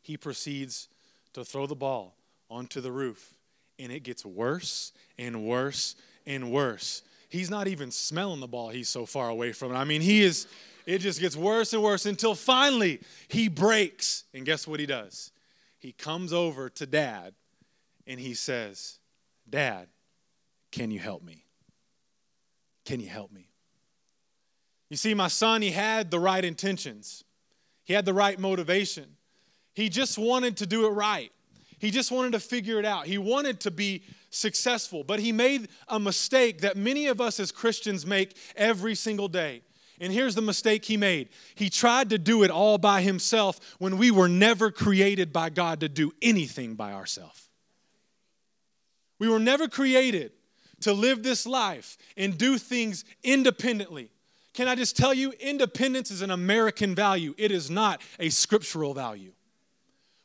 He 0.00 0.16
proceeds 0.16 0.88
to 1.32 1.44
throw 1.44 1.66
the 1.66 1.74
ball 1.74 2.14
onto 2.48 2.80
the 2.80 2.92
roof, 2.92 3.34
and 3.78 3.90
it 3.90 4.04
gets 4.04 4.24
worse 4.24 4.92
and 5.18 5.44
worse 5.44 5.96
and 6.24 6.52
worse. 6.52 7.02
He's 7.28 7.50
not 7.50 7.66
even 7.66 7.90
smelling 7.90 8.38
the 8.38 8.46
ball, 8.46 8.68
he's 8.68 8.88
so 8.88 9.06
far 9.06 9.28
away 9.28 9.52
from 9.52 9.72
it. 9.72 9.76
I 9.76 9.82
mean, 9.82 10.02
he 10.02 10.22
is, 10.22 10.46
it 10.86 10.98
just 10.98 11.20
gets 11.20 11.34
worse 11.34 11.72
and 11.72 11.82
worse 11.82 12.06
until 12.06 12.36
finally 12.36 13.00
he 13.26 13.48
breaks. 13.48 14.22
And 14.32 14.46
guess 14.46 14.68
what 14.68 14.78
he 14.78 14.86
does? 14.86 15.32
He 15.80 15.90
comes 15.90 16.32
over 16.32 16.70
to 16.70 16.86
dad 16.86 17.34
and 18.06 18.20
he 18.20 18.34
says, 18.34 18.98
Dad, 19.50 19.88
can 20.70 20.92
you 20.92 21.00
help 21.00 21.24
me? 21.24 21.44
Can 22.84 23.00
you 23.00 23.08
help 23.08 23.32
me? 23.32 23.48
You 24.90 24.96
see, 24.96 25.14
my 25.14 25.28
son, 25.28 25.62
he 25.62 25.70
had 25.70 26.10
the 26.10 26.20
right 26.20 26.44
intentions, 26.44 27.24
he 27.84 27.94
had 27.94 28.04
the 28.04 28.14
right 28.14 28.38
motivation. 28.38 29.16
He 29.74 29.88
just 29.88 30.18
wanted 30.18 30.58
to 30.58 30.66
do 30.66 30.86
it 30.86 30.90
right. 30.90 31.32
He 31.78 31.90
just 31.90 32.12
wanted 32.12 32.32
to 32.32 32.40
figure 32.40 32.78
it 32.78 32.84
out. 32.84 33.06
He 33.06 33.18
wanted 33.18 33.58
to 33.60 33.72
be 33.72 34.04
successful, 34.30 35.02
but 35.02 35.18
he 35.18 35.32
made 35.32 35.68
a 35.88 35.98
mistake 35.98 36.60
that 36.60 36.76
many 36.76 37.08
of 37.08 37.20
us 37.20 37.40
as 37.40 37.50
Christians 37.50 38.06
make 38.06 38.36
every 38.56 38.94
single 38.94 39.28
day. 39.28 39.62
And 40.00 40.12
here's 40.12 40.34
the 40.34 40.42
mistake 40.42 40.84
he 40.84 40.96
made 40.96 41.28
he 41.54 41.70
tried 41.70 42.10
to 42.10 42.18
do 42.18 42.42
it 42.42 42.50
all 42.50 42.78
by 42.78 43.02
himself 43.02 43.60
when 43.78 43.98
we 43.98 44.10
were 44.10 44.28
never 44.28 44.70
created 44.70 45.32
by 45.32 45.50
God 45.50 45.80
to 45.80 45.88
do 45.88 46.12
anything 46.22 46.74
by 46.74 46.92
ourselves. 46.92 47.48
We 49.18 49.28
were 49.28 49.38
never 49.38 49.68
created 49.68 50.32
to 50.80 50.92
live 50.92 51.22
this 51.22 51.46
life 51.46 51.96
and 52.16 52.36
do 52.36 52.58
things 52.58 53.04
independently. 53.22 54.10
Can 54.54 54.68
I 54.68 54.76
just 54.76 54.96
tell 54.96 55.12
you, 55.12 55.32
independence 55.40 56.10
is 56.10 56.22
an 56.22 56.30
American 56.30 56.94
value, 56.94 57.34
it 57.36 57.50
is 57.50 57.68
not 57.70 58.00
a 58.18 58.30
scriptural 58.30 58.94
value. 58.94 59.32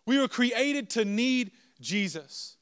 We 0.06 0.20
were 0.20 0.28
created 0.28 0.90
to 0.92 1.04
need 1.04 1.52
Jesus. 1.82 2.56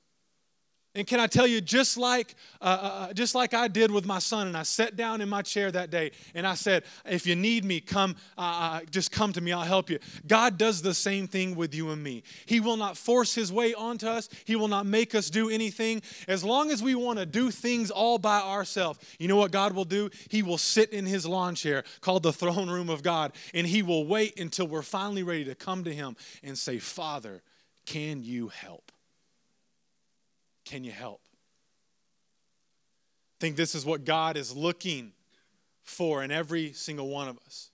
And 0.97 1.05
can 1.05 1.19
I 1.19 1.27
tell 1.27 1.45
you, 1.45 1.61
just 1.61 1.95
like, 1.95 2.33
uh, 2.59 2.63
uh, 2.63 2.87
uh, 2.87 3.13
just 3.13 3.35
like 3.35 3.53
I 3.53 3.67
did 3.67 3.91
with 3.91 4.07
my 4.07 4.17
son, 4.17 4.47
and 4.47 4.57
I 4.57 4.63
sat 4.63 4.95
down 4.95 5.21
in 5.21 5.29
my 5.29 5.43
chair 5.43 5.71
that 5.71 5.91
day 5.91 6.09
and 6.33 6.47
I 6.47 6.55
said, 6.55 6.85
If 7.05 7.27
you 7.27 7.35
need 7.35 7.63
me, 7.63 7.81
come, 7.81 8.15
uh, 8.35 8.41
uh, 8.81 8.85
just 8.89 9.11
come 9.11 9.31
to 9.33 9.39
me, 9.39 9.51
I'll 9.51 9.61
help 9.61 9.91
you. 9.91 9.99
God 10.25 10.57
does 10.57 10.81
the 10.81 10.95
same 10.95 11.27
thing 11.27 11.55
with 11.55 11.75
you 11.75 11.91
and 11.91 12.03
me. 12.03 12.23
He 12.47 12.59
will 12.59 12.77
not 12.77 12.97
force 12.97 13.35
His 13.35 13.53
way 13.53 13.75
onto 13.75 14.07
us, 14.07 14.27
He 14.45 14.55
will 14.55 14.69
not 14.69 14.87
make 14.87 15.13
us 15.13 15.29
do 15.29 15.51
anything. 15.51 16.01
As 16.27 16.43
long 16.43 16.71
as 16.71 16.81
we 16.81 16.95
want 16.95 17.19
to 17.19 17.27
do 17.27 17.51
things 17.51 17.91
all 17.91 18.17
by 18.17 18.39
ourselves, 18.39 18.97
you 19.19 19.27
know 19.27 19.37
what 19.37 19.51
God 19.51 19.73
will 19.73 19.85
do? 19.85 20.09
He 20.29 20.41
will 20.41 20.57
sit 20.57 20.89
in 20.93 21.05
His 21.05 21.27
lawn 21.27 21.53
chair 21.53 21.83
called 22.01 22.23
the 22.23 22.33
throne 22.33 22.71
room 22.71 22.89
of 22.89 23.03
God, 23.03 23.33
and 23.53 23.67
He 23.67 23.83
will 23.83 24.07
wait 24.07 24.39
until 24.39 24.65
we're 24.65 24.81
finally 24.81 25.21
ready 25.21 25.45
to 25.45 25.53
come 25.53 25.83
to 25.83 25.93
Him 25.93 26.15
and 26.41 26.57
say, 26.57 26.79
Father, 26.79 27.43
can 27.85 28.23
you 28.23 28.47
help? 28.47 28.91
Can 30.67 30.83
you 30.83 30.91
help? 30.91 31.21
I 33.37 33.39
think 33.39 33.55
this 33.55 33.73
is 33.73 33.85
what 33.85 34.03
God 34.03 34.35
is 34.35 34.53
looking 34.53 35.13
for 35.83 36.21
in 36.23 36.29
every 36.29 36.73
single 36.73 37.07
one 37.07 37.29
of 37.29 37.37
us. 37.45 37.69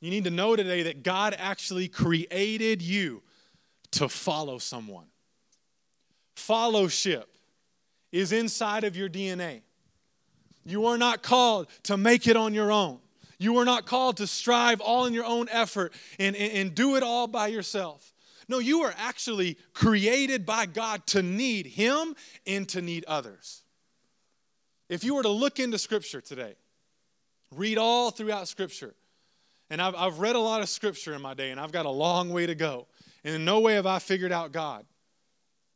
You 0.00 0.10
need 0.10 0.24
to 0.24 0.30
know 0.30 0.56
today 0.56 0.82
that 0.84 1.04
God 1.04 1.36
actually 1.38 1.86
created 1.86 2.82
you 2.82 3.22
to 3.92 4.08
follow 4.08 4.58
someone. 4.58 5.06
Fellowship 6.34 7.36
is 8.10 8.32
inside 8.32 8.82
of 8.82 8.96
your 8.96 9.08
DNA. 9.08 9.60
You 10.64 10.86
are 10.86 10.98
not 10.98 11.22
called 11.22 11.68
to 11.84 11.96
make 11.96 12.26
it 12.26 12.36
on 12.36 12.52
your 12.52 12.72
own. 12.72 12.98
You 13.38 13.58
are 13.58 13.64
not 13.64 13.86
called 13.86 14.16
to 14.16 14.26
strive 14.26 14.80
all 14.80 15.06
in 15.06 15.14
your 15.14 15.24
own 15.24 15.48
effort 15.50 15.92
and, 16.18 16.34
and, 16.34 16.52
and, 16.52 16.74
do 16.74 16.96
it 16.96 17.04
all 17.04 17.28
by 17.28 17.46
yourself. 17.46 18.09
No, 18.50 18.58
you 18.58 18.80
are 18.80 18.92
actually 18.98 19.56
created 19.74 20.44
by 20.44 20.66
God 20.66 21.06
to 21.08 21.22
need 21.22 21.66
Him 21.66 22.16
and 22.48 22.68
to 22.70 22.82
need 22.82 23.04
others. 23.04 23.62
If 24.88 25.04
you 25.04 25.14
were 25.14 25.22
to 25.22 25.28
look 25.28 25.60
into 25.60 25.78
Scripture 25.78 26.20
today, 26.20 26.56
read 27.54 27.78
all 27.78 28.10
throughout 28.10 28.48
Scripture, 28.48 28.96
and 29.70 29.80
I've, 29.80 29.94
I've 29.94 30.18
read 30.18 30.34
a 30.34 30.40
lot 30.40 30.62
of 30.62 30.68
Scripture 30.68 31.14
in 31.14 31.22
my 31.22 31.32
day, 31.32 31.52
and 31.52 31.60
I've 31.60 31.70
got 31.70 31.86
a 31.86 31.90
long 31.90 32.30
way 32.30 32.44
to 32.44 32.56
go. 32.56 32.88
And 33.22 33.36
in 33.36 33.44
no 33.44 33.60
way 33.60 33.74
have 33.74 33.86
I 33.86 34.00
figured 34.00 34.32
out 34.32 34.50
God. 34.50 34.84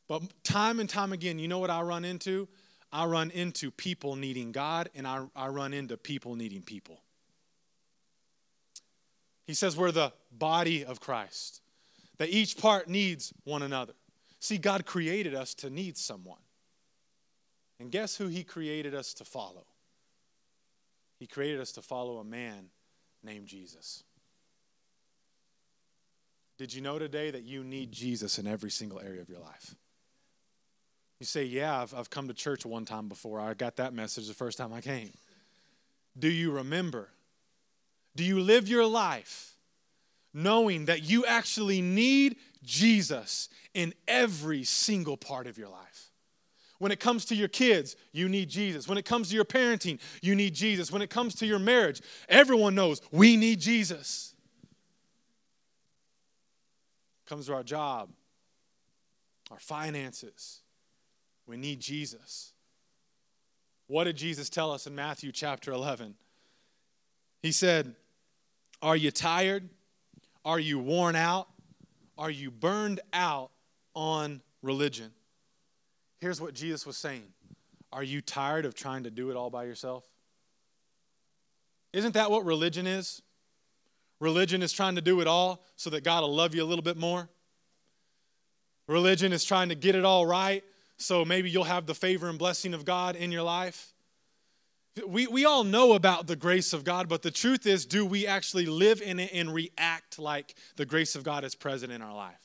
But 0.09 0.23
time 0.43 0.81
and 0.81 0.89
time 0.89 1.13
again, 1.13 1.39
you 1.39 1.47
know 1.47 1.59
what 1.59 1.69
I 1.69 1.81
run 1.81 2.03
into? 2.03 2.49
I 2.91 3.05
run 3.05 3.31
into 3.31 3.71
people 3.71 4.17
needing 4.17 4.51
God, 4.51 4.89
and 4.93 5.07
I, 5.07 5.23
I 5.33 5.47
run 5.47 5.73
into 5.73 5.95
people 5.95 6.35
needing 6.35 6.61
people. 6.61 6.99
He 9.47 9.53
says 9.53 9.77
we're 9.77 9.93
the 9.93 10.11
body 10.29 10.83
of 10.83 10.99
Christ, 10.99 11.61
that 12.17 12.29
each 12.29 12.57
part 12.57 12.87
needs 12.87 13.33
one 13.43 13.61
another. 13.61 13.93
See, 14.39 14.57
God 14.57 14.85
created 14.85 15.33
us 15.33 15.53
to 15.55 15.69
need 15.69 15.97
someone. 15.97 16.39
And 17.79 17.91
guess 17.91 18.15
who 18.15 18.27
He 18.27 18.43
created 18.43 18.93
us 18.93 19.13
to 19.15 19.25
follow? 19.25 19.65
He 21.19 21.27
created 21.27 21.59
us 21.59 21.71
to 21.73 21.81
follow 21.81 22.17
a 22.17 22.23
man 22.23 22.69
named 23.23 23.47
Jesus. 23.47 24.03
Did 26.57 26.73
you 26.73 26.81
know 26.81 26.99
today 26.99 27.31
that 27.31 27.43
you 27.43 27.63
need 27.63 27.91
Jesus 27.91 28.39
in 28.39 28.47
every 28.47 28.71
single 28.71 29.01
area 29.01 29.21
of 29.21 29.29
your 29.29 29.39
life? 29.39 29.75
You 31.19 31.25
say, 31.25 31.43
Yeah, 31.43 31.81
I've, 31.81 31.93
I've 31.93 32.09
come 32.09 32.27
to 32.27 32.33
church 32.33 32.65
one 32.65 32.85
time 32.85 33.09
before. 33.09 33.39
I 33.39 33.53
got 33.53 33.77
that 33.77 33.93
message 33.93 34.27
the 34.27 34.33
first 34.33 34.57
time 34.57 34.71
I 34.73 34.81
came. 34.81 35.11
Do 36.17 36.29
you 36.29 36.51
remember 36.51 37.09
do 38.15 38.23
you 38.23 38.39
live 38.39 38.67
your 38.67 38.85
life 38.85 39.54
knowing 40.35 40.85
that 40.85 41.03
you 41.03 41.25
actually 41.25 41.81
need 41.81 42.35
Jesus 42.63 43.49
in 43.73 43.93
every 44.07 44.63
single 44.63 45.17
part 45.17 45.47
of 45.47 45.57
your 45.57 45.69
life? 45.69 46.11
When 46.77 46.91
it 46.91 46.99
comes 46.99 47.25
to 47.25 47.35
your 47.35 47.47
kids, 47.47 47.95
you 48.11 48.27
need 48.27 48.49
Jesus. 48.49 48.87
When 48.87 48.97
it 48.97 49.05
comes 49.05 49.29
to 49.29 49.35
your 49.35 49.45
parenting, 49.45 49.99
you 50.21 50.35
need 50.35 50.53
Jesus. 50.53 50.91
When 50.91 51.01
it 51.01 51.09
comes 51.09 51.33
to 51.35 51.45
your 51.45 51.57
marriage, 51.57 52.01
everyone 52.27 52.75
knows 52.75 53.01
we 53.11 53.37
need 53.37 53.61
Jesus. 53.61 54.33
Comes 57.25 57.47
to 57.47 57.53
our 57.53 57.63
job, 57.63 58.09
our 59.49 59.59
finances, 59.59 60.61
we 61.47 61.57
need 61.57 61.79
Jesus. 61.79 62.51
What 63.87 64.03
did 64.03 64.17
Jesus 64.17 64.49
tell 64.49 64.71
us 64.71 64.85
in 64.85 64.95
Matthew 64.95 65.31
chapter 65.31 65.71
11? 65.71 66.15
He 67.41 67.51
said, 67.51 67.95
are 68.81 68.95
you 68.95 69.11
tired? 69.11 69.69
Are 70.45 70.59
you 70.59 70.79
worn 70.79 71.15
out? 71.15 71.49
Are 72.17 72.29
you 72.29 72.51
burned 72.51 73.01
out 73.11 73.51
on 73.93 74.41
religion? 74.61 75.11
Here's 76.19 76.39
what 76.39 76.53
Jesus 76.53 76.85
was 76.85 76.95
saying 76.95 77.23
Are 77.91 78.03
you 78.03 78.21
tired 78.21 78.65
of 78.65 78.75
trying 78.75 79.03
to 79.03 79.11
do 79.11 79.31
it 79.31 79.35
all 79.35 79.49
by 79.49 79.65
yourself? 79.65 80.05
Isn't 81.91 82.13
that 82.13 82.31
what 82.31 82.45
religion 82.45 82.87
is? 82.87 83.21
Religion 84.21 84.61
is 84.61 84.71
trying 84.71 84.95
to 84.95 85.01
do 85.01 85.19
it 85.19 85.27
all 85.27 85.63
so 85.75 85.89
that 85.89 86.03
God 86.03 86.21
will 86.21 86.33
love 86.33 86.55
you 86.55 86.63
a 86.63 86.65
little 86.65 86.83
bit 86.83 86.95
more. 86.95 87.27
Religion 88.87 89.33
is 89.33 89.43
trying 89.43 89.69
to 89.69 89.75
get 89.75 89.95
it 89.95 90.05
all 90.05 90.25
right 90.25 90.63
so 90.97 91.25
maybe 91.25 91.49
you'll 91.49 91.65
have 91.65 91.85
the 91.85 91.95
favor 91.95 92.29
and 92.29 92.39
blessing 92.39 92.73
of 92.73 92.85
God 92.85 93.15
in 93.15 93.31
your 93.31 93.43
life. 93.43 93.93
We, 95.05 95.27
we 95.27 95.43
all 95.43 95.65
know 95.65 95.93
about 95.93 96.25
the 96.27 96.37
grace 96.37 96.71
of 96.71 96.85
God, 96.85 97.09
but 97.09 97.21
the 97.21 97.31
truth 97.31 97.65
is, 97.65 97.85
do 97.85 98.05
we 98.05 98.25
actually 98.25 98.65
live 98.65 99.01
in 99.01 99.19
it 99.19 99.31
and 99.33 99.53
react 99.53 100.17
like 100.17 100.55
the 100.77 100.85
grace 100.85 101.15
of 101.15 101.23
God 101.23 101.43
is 101.43 101.53
present 101.53 101.91
in 101.91 102.01
our 102.01 102.15
life? 102.15 102.39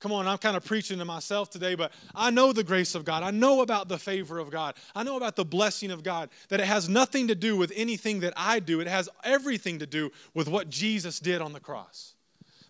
Come 0.00 0.10
on, 0.10 0.26
I'm 0.26 0.38
kind 0.38 0.56
of 0.56 0.64
preaching 0.64 0.98
to 0.98 1.04
myself 1.04 1.48
today, 1.50 1.76
but 1.76 1.92
I 2.12 2.32
know 2.32 2.52
the 2.52 2.64
grace 2.64 2.96
of 2.96 3.04
God. 3.04 3.22
I 3.22 3.30
know 3.30 3.60
about 3.60 3.88
the 3.88 3.98
favor 3.98 4.40
of 4.40 4.50
God. 4.50 4.74
I 4.96 5.04
know 5.04 5.16
about 5.16 5.36
the 5.36 5.44
blessing 5.44 5.92
of 5.92 6.02
God, 6.02 6.30
that 6.48 6.58
it 6.58 6.66
has 6.66 6.88
nothing 6.88 7.28
to 7.28 7.36
do 7.36 7.56
with 7.56 7.72
anything 7.76 8.18
that 8.20 8.32
I 8.36 8.58
do. 8.58 8.80
It 8.80 8.88
has 8.88 9.08
everything 9.22 9.78
to 9.78 9.86
do 9.86 10.10
with 10.34 10.48
what 10.48 10.68
Jesus 10.68 11.20
did 11.20 11.40
on 11.40 11.52
the 11.52 11.60
cross. 11.60 12.14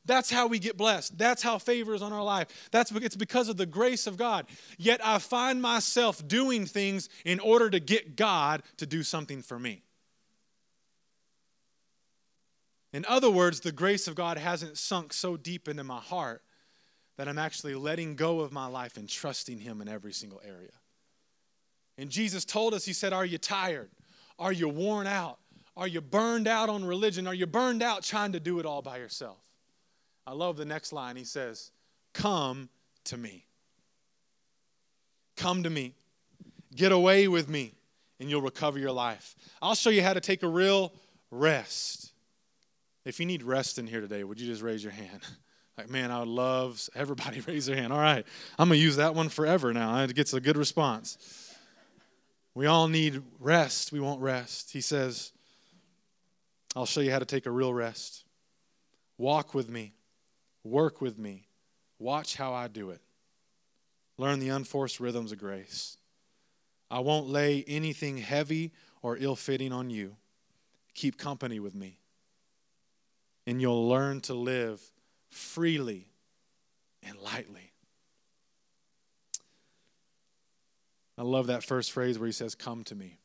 That's 0.04 0.30
how 0.30 0.48
we 0.48 0.58
get 0.58 0.76
blessed. 0.76 1.16
That's 1.16 1.42
how 1.42 1.58
favor 1.58 1.94
is 1.94 2.02
on 2.02 2.12
our 2.12 2.24
life. 2.24 2.48
That's 2.72 2.90
it's 2.90 3.14
because 3.14 3.48
of 3.48 3.56
the 3.56 3.66
grace 3.66 4.06
of 4.06 4.16
God. 4.16 4.46
Yet 4.76 5.00
I 5.04 5.18
find 5.18 5.62
myself 5.62 6.26
doing 6.26 6.66
things 6.66 7.08
in 7.24 7.38
order 7.38 7.70
to 7.70 7.78
get 7.78 8.16
God 8.16 8.62
to 8.78 8.86
do 8.86 9.02
something 9.02 9.42
for 9.42 9.58
me. 9.58 9.82
In 12.92 13.06
other 13.08 13.30
words, 13.30 13.60
the 13.60 13.72
grace 13.72 14.06
of 14.08 14.14
God 14.14 14.38
hasn't 14.38 14.76
sunk 14.76 15.12
so 15.12 15.36
deep 15.36 15.68
into 15.68 15.84
my 15.84 16.00
heart 16.00 16.42
that 17.16 17.28
I'm 17.28 17.38
actually 17.38 17.74
letting 17.74 18.16
go 18.16 18.40
of 18.40 18.52
my 18.52 18.66
life 18.66 18.96
and 18.96 19.08
trusting 19.08 19.60
Him 19.60 19.80
in 19.80 19.88
every 19.88 20.12
single 20.12 20.42
area. 20.44 20.72
And 21.96 22.10
Jesus 22.10 22.44
told 22.44 22.74
us, 22.74 22.84
He 22.84 22.92
said, 22.92 23.12
Are 23.12 23.24
you 23.24 23.38
tired? 23.38 23.90
Are 24.38 24.52
you 24.52 24.68
worn 24.68 25.06
out? 25.06 25.38
Are 25.76 25.86
you 25.86 26.00
burned 26.00 26.48
out 26.48 26.68
on 26.68 26.84
religion? 26.84 27.26
Are 27.26 27.34
you 27.34 27.46
burned 27.46 27.82
out 27.82 28.02
trying 28.02 28.32
to 28.32 28.40
do 28.40 28.58
it 28.58 28.66
all 28.66 28.82
by 28.82 28.98
yourself? 28.98 29.38
I 30.26 30.32
love 30.32 30.56
the 30.56 30.64
next 30.64 30.92
line. 30.92 31.16
He 31.16 31.24
says, 31.24 31.70
Come 32.14 32.68
to 33.04 33.16
me. 33.16 33.46
Come 35.36 35.62
to 35.62 35.70
me. 35.70 35.94
Get 36.74 36.92
away 36.92 37.28
with 37.28 37.48
me, 37.48 37.74
and 38.20 38.30
you'll 38.30 38.42
recover 38.42 38.78
your 38.78 38.92
life. 38.92 39.34
I'll 39.60 39.74
show 39.74 39.90
you 39.90 40.02
how 40.02 40.14
to 40.14 40.20
take 40.20 40.42
a 40.42 40.48
real 40.48 40.92
rest. 41.30 42.12
If 43.04 43.18
you 43.18 43.26
need 43.26 43.42
rest 43.42 43.78
in 43.78 43.86
here 43.86 44.00
today, 44.00 44.24
would 44.24 44.40
you 44.40 44.46
just 44.46 44.62
raise 44.62 44.82
your 44.82 44.92
hand? 44.92 45.20
Like, 45.78 45.88
man, 45.88 46.10
I 46.10 46.18
would 46.18 46.28
love 46.28 46.86
everybody 46.94 47.40
raise 47.46 47.64
their 47.64 47.76
hand. 47.76 47.94
All 47.94 47.98
right, 47.98 48.26
I'm 48.58 48.68
going 48.68 48.78
to 48.78 48.84
use 48.84 48.96
that 48.96 49.14
one 49.14 49.30
forever 49.30 49.72
now. 49.72 50.02
It 50.02 50.14
gets 50.14 50.34
a 50.34 50.40
good 50.40 50.58
response. 50.58 51.16
We 52.54 52.66
all 52.66 52.88
need 52.88 53.22
rest. 53.40 53.90
We 53.90 53.98
want 53.98 54.20
rest. 54.20 54.72
He 54.72 54.82
says, 54.82 55.32
I'll 56.76 56.84
show 56.84 57.00
you 57.00 57.10
how 57.10 57.18
to 57.18 57.24
take 57.24 57.46
a 57.46 57.50
real 57.50 57.72
rest. 57.72 58.24
Walk 59.16 59.54
with 59.54 59.70
me. 59.70 59.94
Work 60.64 61.00
with 61.00 61.18
me. 61.18 61.48
Watch 61.98 62.36
how 62.36 62.52
I 62.52 62.68
do 62.68 62.90
it. 62.90 63.00
Learn 64.18 64.38
the 64.38 64.48
unforced 64.50 65.00
rhythms 65.00 65.32
of 65.32 65.38
grace. 65.38 65.96
I 66.90 67.00
won't 67.00 67.28
lay 67.28 67.64
anything 67.66 68.18
heavy 68.18 68.72
or 69.00 69.16
ill 69.16 69.36
fitting 69.36 69.72
on 69.72 69.90
you. 69.90 70.16
Keep 70.94 71.16
company 71.16 71.58
with 71.58 71.74
me. 71.74 71.98
And 73.46 73.60
you'll 73.60 73.88
learn 73.88 74.20
to 74.22 74.34
live 74.34 74.80
freely 75.30 76.08
and 77.02 77.18
lightly. 77.18 77.72
I 81.18 81.22
love 81.22 81.48
that 81.48 81.64
first 81.64 81.92
phrase 81.92 82.18
where 82.18 82.26
he 82.26 82.32
says, 82.32 82.54
Come 82.54 82.84
to 82.84 82.94
me. 82.94 83.18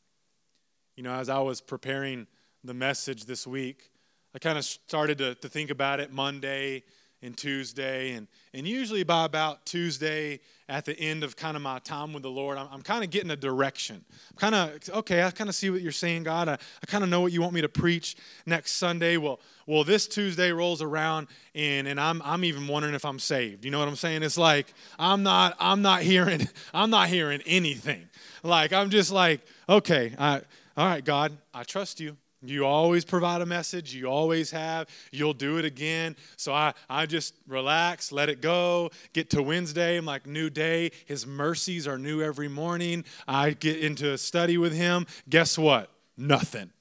You 0.95 1.03
know, 1.03 1.13
as 1.13 1.29
I 1.29 1.39
was 1.39 1.61
preparing 1.61 2.27
the 2.63 2.73
message 2.73 3.25
this 3.25 3.45
week, 3.45 3.91
I 4.33 4.39
kind 4.39 4.57
of 4.57 4.65
started 4.65 5.17
to, 5.19 5.35
to 5.35 5.49
think 5.49 5.69
about 5.69 5.99
it 5.99 6.11
Monday 6.11 6.83
and 7.21 7.35
Tuesday. 7.37 8.13
And, 8.13 8.27
and 8.53 8.67
usually 8.67 9.03
by 9.03 9.25
about 9.25 9.65
Tuesday, 9.65 10.39
at 10.69 10.83
the 10.83 10.99
end 10.99 11.23
of 11.23 11.37
kind 11.37 11.55
of 11.55 11.63
my 11.63 11.79
time 11.79 12.11
with 12.11 12.23
the 12.23 12.29
Lord, 12.29 12.57
I'm, 12.57 12.67
I'm 12.71 12.81
kind 12.81 13.03
of 13.03 13.09
getting 13.09 13.31
a 13.31 13.37
direction. 13.37 14.03
I'm 14.31 14.37
kind 14.37 14.55
of, 14.55 14.97
okay, 14.97 15.23
I 15.23 15.31
kind 15.31 15.49
of 15.49 15.55
see 15.55 15.69
what 15.69 15.81
you're 15.81 15.91
saying, 15.93 16.23
God. 16.23 16.49
I, 16.49 16.53
I 16.53 16.85
kind 16.87 17.03
of 17.03 17.09
know 17.09 17.21
what 17.21 17.31
you 17.31 17.41
want 17.41 17.53
me 17.53 17.61
to 17.61 17.69
preach 17.69 18.17
next 18.45 18.73
Sunday. 18.73 19.17
Well, 19.17 19.39
well, 19.65 19.83
this 19.83 20.07
Tuesday 20.07 20.51
rolls 20.51 20.81
around 20.81 21.27
and, 21.55 21.87
and 21.87 21.99
I'm, 21.99 22.21
I'm 22.23 22.43
even 22.43 22.67
wondering 22.67 22.95
if 22.95 23.05
I'm 23.05 23.19
saved. 23.19 23.63
You 23.63 23.71
know 23.71 23.79
what 23.79 23.87
I'm 23.87 23.95
saying? 23.95 24.23
It's 24.23 24.37
like, 24.37 24.73
I'm 24.99 25.23
not, 25.23 25.55
I'm 25.59 25.81
not 25.81 26.01
hearing, 26.01 26.47
I'm 26.73 26.89
not 26.89 27.07
hearing 27.07 27.41
anything. 27.45 28.09
Like, 28.43 28.73
I'm 28.73 28.89
just 28.89 29.11
like, 29.11 29.41
okay, 29.69 30.13
I, 30.19 30.41
all 30.75 30.85
right, 30.85 31.03
God, 31.03 31.37
I 31.53 31.63
trust 31.63 31.99
you. 31.99 32.17
You 32.43 32.65
always 32.65 33.03
provide 33.03 33.41
a 33.41 33.45
message. 33.45 33.95
You 33.95 34.07
always 34.07 34.51
have. 34.51 34.87
You'll 35.11 35.33
do 35.33 35.57
it 35.57 35.65
again. 35.65 36.15
So 36.35 36.53
I, 36.53 36.73
I 36.89 37.07
just 37.07 37.33
relax, 37.47 38.11
let 38.11 38.29
it 38.29 38.41
go. 38.41 38.91
Get 39.13 39.31
to 39.31 39.41
Wednesday. 39.41 39.97
I'm 39.97 40.05
like, 40.05 40.27
new 40.27 40.49
day. 40.49 40.91
His 41.05 41.25
mercies 41.25 41.87
are 41.87 41.97
new 41.97 42.21
every 42.21 42.47
morning. 42.47 43.05
I 43.27 43.51
get 43.51 43.79
into 43.79 44.13
a 44.13 44.17
study 44.17 44.57
with 44.57 44.73
him. 44.73 45.07
Guess 45.27 45.57
what? 45.57 45.89
Nothing. 46.15 46.71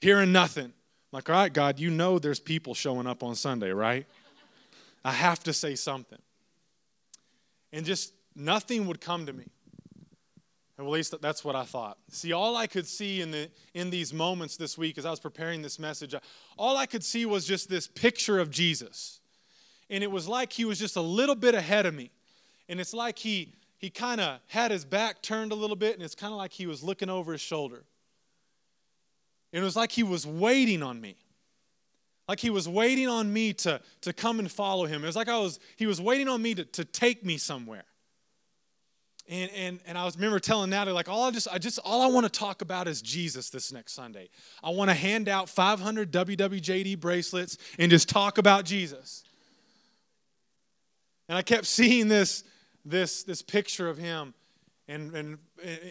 Hearing 0.00 0.30
nothing. 0.30 0.66
I'm 0.66 0.72
like, 1.10 1.28
all 1.28 1.36
right, 1.36 1.52
God, 1.52 1.80
you 1.80 1.90
know 1.90 2.18
there's 2.20 2.40
people 2.40 2.74
showing 2.74 3.08
up 3.08 3.24
on 3.24 3.34
Sunday, 3.34 3.70
right? 3.70 4.06
I 5.04 5.12
have 5.12 5.42
to 5.44 5.52
say 5.52 5.74
something. 5.74 6.18
And 7.72 7.84
just 7.84 8.12
nothing 8.36 8.86
would 8.86 9.00
come 9.00 9.26
to 9.26 9.32
me. 9.32 9.46
At 10.78 10.86
least 10.86 11.20
that's 11.20 11.44
what 11.44 11.56
I 11.56 11.64
thought. 11.64 11.98
See, 12.08 12.32
all 12.32 12.56
I 12.56 12.68
could 12.68 12.86
see 12.86 13.20
in, 13.20 13.32
the, 13.32 13.50
in 13.74 13.90
these 13.90 14.12
moments 14.12 14.56
this 14.56 14.78
week 14.78 14.96
as 14.96 15.04
I 15.04 15.10
was 15.10 15.18
preparing 15.18 15.60
this 15.60 15.78
message, 15.78 16.14
all 16.56 16.76
I 16.76 16.86
could 16.86 17.02
see 17.02 17.26
was 17.26 17.44
just 17.44 17.68
this 17.68 17.88
picture 17.88 18.38
of 18.38 18.50
Jesus. 18.50 19.20
And 19.90 20.04
it 20.04 20.10
was 20.10 20.28
like 20.28 20.52
he 20.52 20.64
was 20.64 20.78
just 20.78 20.94
a 20.96 21.00
little 21.00 21.34
bit 21.34 21.54
ahead 21.54 21.84
of 21.86 21.94
me. 21.94 22.10
and 22.68 22.80
it's 22.80 22.94
like 22.94 23.18
he 23.18 23.54
he 23.78 23.90
kind 23.90 24.20
of 24.20 24.40
had 24.48 24.72
his 24.72 24.84
back 24.84 25.22
turned 25.22 25.52
a 25.52 25.54
little 25.54 25.76
bit, 25.76 25.94
and 25.94 26.02
it's 26.02 26.16
kind 26.16 26.32
of 26.32 26.36
like 26.36 26.52
he 26.52 26.66
was 26.66 26.82
looking 26.82 27.08
over 27.08 27.32
his 27.32 27.40
shoulder. 27.40 27.84
It 29.52 29.62
was 29.62 29.76
like 29.76 29.92
he 29.92 30.02
was 30.02 30.26
waiting 30.26 30.82
on 30.82 31.00
me. 31.00 31.16
Like 32.26 32.40
he 32.40 32.50
was 32.50 32.68
waiting 32.68 33.08
on 33.08 33.32
me 33.32 33.54
to, 33.54 33.80
to 34.02 34.12
come 34.12 34.38
and 34.40 34.50
follow 34.50 34.84
him. 34.84 35.02
It 35.02 35.06
was 35.06 35.16
like 35.16 35.28
I 35.28 35.38
was, 35.38 35.60
he 35.76 35.86
was 35.86 36.00
waiting 36.00 36.28
on 36.28 36.42
me 36.42 36.54
to, 36.56 36.64
to 36.64 36.84
take 36.84 37.24
me 37.24 37.38
somewhere. 37.38 37.84
And, 39.28 39.50
and, 39.54 39.80
and 39.86 39.98
I 39.98 40.06
was 40.06 40.16
remember 40.16 40.40
telling 40.40 40.70
Natalie, 40.70 40.94
like, 40.94 41.08
all 41.08 41.24
I 41.24 41.30
just, 41.30 41.48
I 41.52 41.58
just, 41.58 41.78
all 41.84 42.00
I 42.00 42.06
want 42.06 42.24
to 42.24 42.30
talk 42.30 42.62
about 42.62 42.88
is 42.88 43.02
Jesus 43.02 43.50
this 43.50 43.70
next 43.72 43.92
Sunday. 43.92 44.30
I 44.64 44.70
want 44.70 44.88
to 44.88 44.94
hand 44.94 45.28
out 45.28 45.50
500 45.50 46.10
WWJD 46.10 46.98
bracelets 46.98 47.58
and 47.78 47.90
just 47.90 48.08
talk 48.08 48.38
about 48.38 48.64
Jesus. 48.64 49.24
And 51.28 51.36
I 51.36 51.42
kept 51.42 51.66
seeing 51.66 52.08
this, 52.08 52.42
this, 52.86 53.22
this 53.22 53.42
picture 53.42 53.88
of 53.88 53.98
him. 53.98 54.32
And, 54.90 55.14
and 55.14 55.38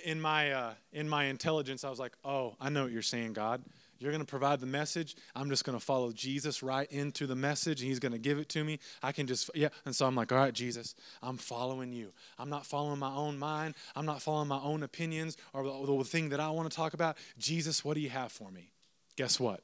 in, 0.04 0.20
my, 0.20 0.52
uh, 0.52 0.74
in 0.92 1.08
my 1.08 1.26
intelligence, 1.26 1.84
I 1.84 1.92
was 1.92 2.00
like, 2.00 2.14
oh, 2.26 2.56
I 2.60 2.70
know 2.70 2.84
what 2.84 2.92
you're 2.92 3.04
saying, 3.04 3.34
God. 3.34 3.62
You're 4.00 4.12
going 4.12 4.24
to 4.24 4.30
provide 4.30 4.60
the 4.60 4.68
message. 4.68 5.16
I'm 5.36 5.50
just 5.50 5.66
going 5.66 5.78
to 5.78 5.84
follow 5.84 6.12
Jesus 6.12 6.62
right 6.62 6.92
into 6.92 7.26
the 7.26 7.36
message, 7.36 7.82
and 7.82 7.90
He's 7.90 8.00
going 8.00 8.12
to 8.12 8.20
give 8.20 8.38
it 8.38 8.50
to 8.50 8.64
me. 8.64 8.80
I 9.02 9.12
can 9.12 9.28
just, 9.28 9.50
yeah. 9.56 9.70
And 9.86 9.96
so 9.96 10.06
I'm 10.06 10.16
like, 10.16 10.32
all 10.32 10.38
right, 10.38 10.54
Jesus, 10.54 10.96
I'm 11.22 11.38
following 11.38 11.92
you. 11.92 12.14
I'm 12.38 12.50
not 12.50 12.66
following 12.66 13.00
my 13.00 13.14
own 13.14 13.40
mind. 13.40 13.76
I'm 13.96 14.06
not 14.06 14.22
following 14.22 14.48
my 14.48 14.60
own 14.60 14.84
opinions 14.84 15.38
or 15.54 15.64
the, 15.64 15.98
the 15.98 16.04
thing 16.04 16.30
that 16.30 16.40
I 16.40 16.50
want 16.50 16.70
to 16.70 16.76
talk 16.76 16.94
about. 16.94 17.18
Jesus, 17.38 17.84
what 17.84 17.96
do 17.96 18.02
you 18.02 18.10
have 18.10 18.32
for 18.32 18.52
me? 18.52 18.72
Guess 19.16 19.40
what? 19.40 19.62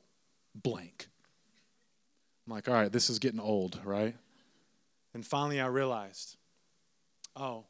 Blank. 0.55 1.07
I'm 2.47 2.53
like, 2.53 2.67
all 2.67 2.73
right, 2.73 2.91
this 2.91 3.09
is 3.09 3.19
getting 3.19 3.39
old, 3.39 3.79
right? 3.85 4.15
And 5.13 5.25
finally, 5.25 5.61
I 5.61 5.67
realized, 5.67 6.37
oh, 7.35 7.65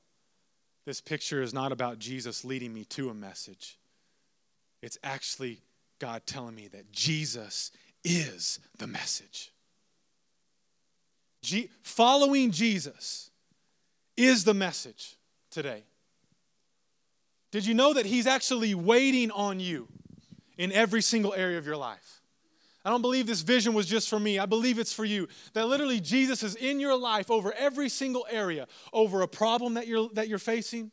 this 0.86 1.01
picture 1.01 1.41
is 1.41 1.53
not 1.53 1.72
about 1.72 2.00
Jesus 2.00 2.43
leading 2.43 2.74
me 2.74 2.86
to 2.86 3.10
a 3.10 3.13
message. 3.13 3.77
It's 4.82 4.98
actually 5.03 5.62
God 6.03 6.24
telling 6.25 6.53
me 6.53 6.67
that 6.67 6.91
Jesus 6.91 7.72
is 8.03 8.60
the 8.77 8.88
message. 8.88 9.53
G- 11.41 11.69
following 11.81 12.51
Jesus 12.51 13.31
is 14.17 14.43
the 14.43 14.53
message 14.53 15.15
today. 15.50 15.86
Did 17.53 17.65
you 17.65 17.74
know 17.74 17.93
that 17.93 18.05
He's 18.05 18.27
actually 18.27 18.75
waiting 18.75 19.31
on 19.31 19.62
you 19.62 19.88
in 20.57 20.74
every 20.74 21.01
single 21.01 21.33
area 21.33 21.57
of 21.57 21.65
your 21.65 21.77
life? 21.77 22.19
I 22.83 22.89
don't 22.89 23.01
believe 23.01 23.25
this 23.25 23.39
vision 23.39 23.74
was 23.74 23.86
just 23.86 24.10
for 24.10 24.19
me. 24.19 24.39
I 24.39 24.45
believe 24.45 24.79
it's 24.79 24.91
for 24.91 25.05
you. 25.05 25.29
That 25.53 25.69
literally 25.69 26.01
Jesus 26.01 26.43
is 26.43 26.55
in 26.55 26.81
your 26.81 26.98
life 26.98 27.31
over 27.31 27.53
every 27.53 27.88
single 27.88 28.27
area, 28.29 28.67
over 28.91 29.22
a 29.22 29.27
problem 29.29 29.75
that 29.75 29.88
you're, 29.88 30.10
that 30.15 30.27
you're 30.27 30.38
facing, 30.38 30.91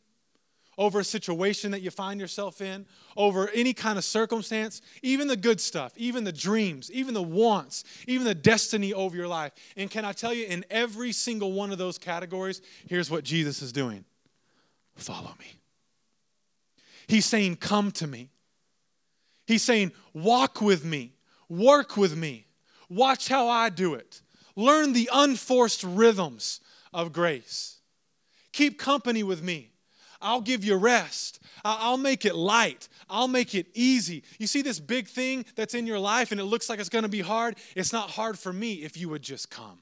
over 0.81 1.01
a 1.01 1.05
situation 1.05 1.73
that 1.73 1.83
you 1.83 1.91
find 1.91 2.19
yourself 2.19 2.63
in, 2.63 2.87
over 3.15 3.51
any 3.51 3.75
kind 3.75 3.99
of 3.99 4.05
circumstance, 4.05 4.81
even 5.03 5.29
the 5.29 5.37
good 5.37 5.61
stuff, 5.61 5.93
even 5.95 6.25
the 6.25 6.33
dreams, 6.33 6.91
even 6.91 7.13
the 7.13 7.23
wants, 7.23 7.85
even 8.07 8.27
the 8.27 8.35
destiny 8.35 8.95
over 8.95 9.15
your 9.15 9.29
life. 9.29 9.53
And 9.77 9.91
can 9.91 10.07
I 10.07 10.13
tell 10.13 10.33
you, 10.33 10.47
in 10.47 10.65
every 10.71 11.13
single 11.13 11.53
one 11.53 11.71
of 11.71 11.77
those 11.77 11.99
categories, 11.99 12.63
here's 12.89 13.11
what 13.11 13.25
Jesus 13.25 13.61
is 13.61 13.73
doing 13.73 14.07
follow 14.97 15.35
me. 15.39 15.61
He's 17.07 17.27
saying, 17.27 17.57
Come 17.57 17.93
to 17.93 18.07
me. 18.07 18.31
He's 19.47 19.63
saying, 19.63 19.93
Walk 20.15 20.63
with 20.63 20.83
me, 20.83 21.13
work 21.51 21.99
with 21.99 22.17
me, 22.17 22.47
watch 22.89 23.29
how 23.29 23.49
I 23.49 23.69
do 23.69 23.93
it, 23.93 24.23
learn 24.57 24.95
the 24.95 25.11
unforced 25.13 25.85
rhythms 25.85 26.61
of 26.91 27.13
grace. 27.13 27.81
Keep 28.53 28.79
company 28.79 29.23
with 29.23 29.43
me. 29.43 29.71
I'll 30.21 30.41
give 30.41 30.65
you 30.65 30.77
rest. 30.77 31.41
I'll 31.65 31.97
make 31.97 32.25
it 32.25 32.35
light. 32.35 32.89
I'll 33.09 33.29
make 33.29 33.55
it 33.55 33.67
easy. 33.75 34.23
You 34.39 34.47
see 34.47 34.63
this 34.63 34.79
big 34.81 35.09
thing 35.09 35.45
that's 35.57 35.75
in 35.75 35.87
your 35.87 35.99
life 35.99 36.31
and 36.31 36.41
it 36.41 36.45
looks 36.45 36.69
like 36.69 36.79
it's 36.79 36.89
going 36.89 37.05
to 37.05 37.09
be 37.09 37.21
hard? 37.21 37.57
It's 37.75 37.93
not 37.93 38.11
hard 38.11 38.39
for 38.39 38.53
me 38.53 38.75
if 38.75 38.97
you 38.97 39.09
would 39.09 39.23
just 39.23 39.51
come. 39.51 39.79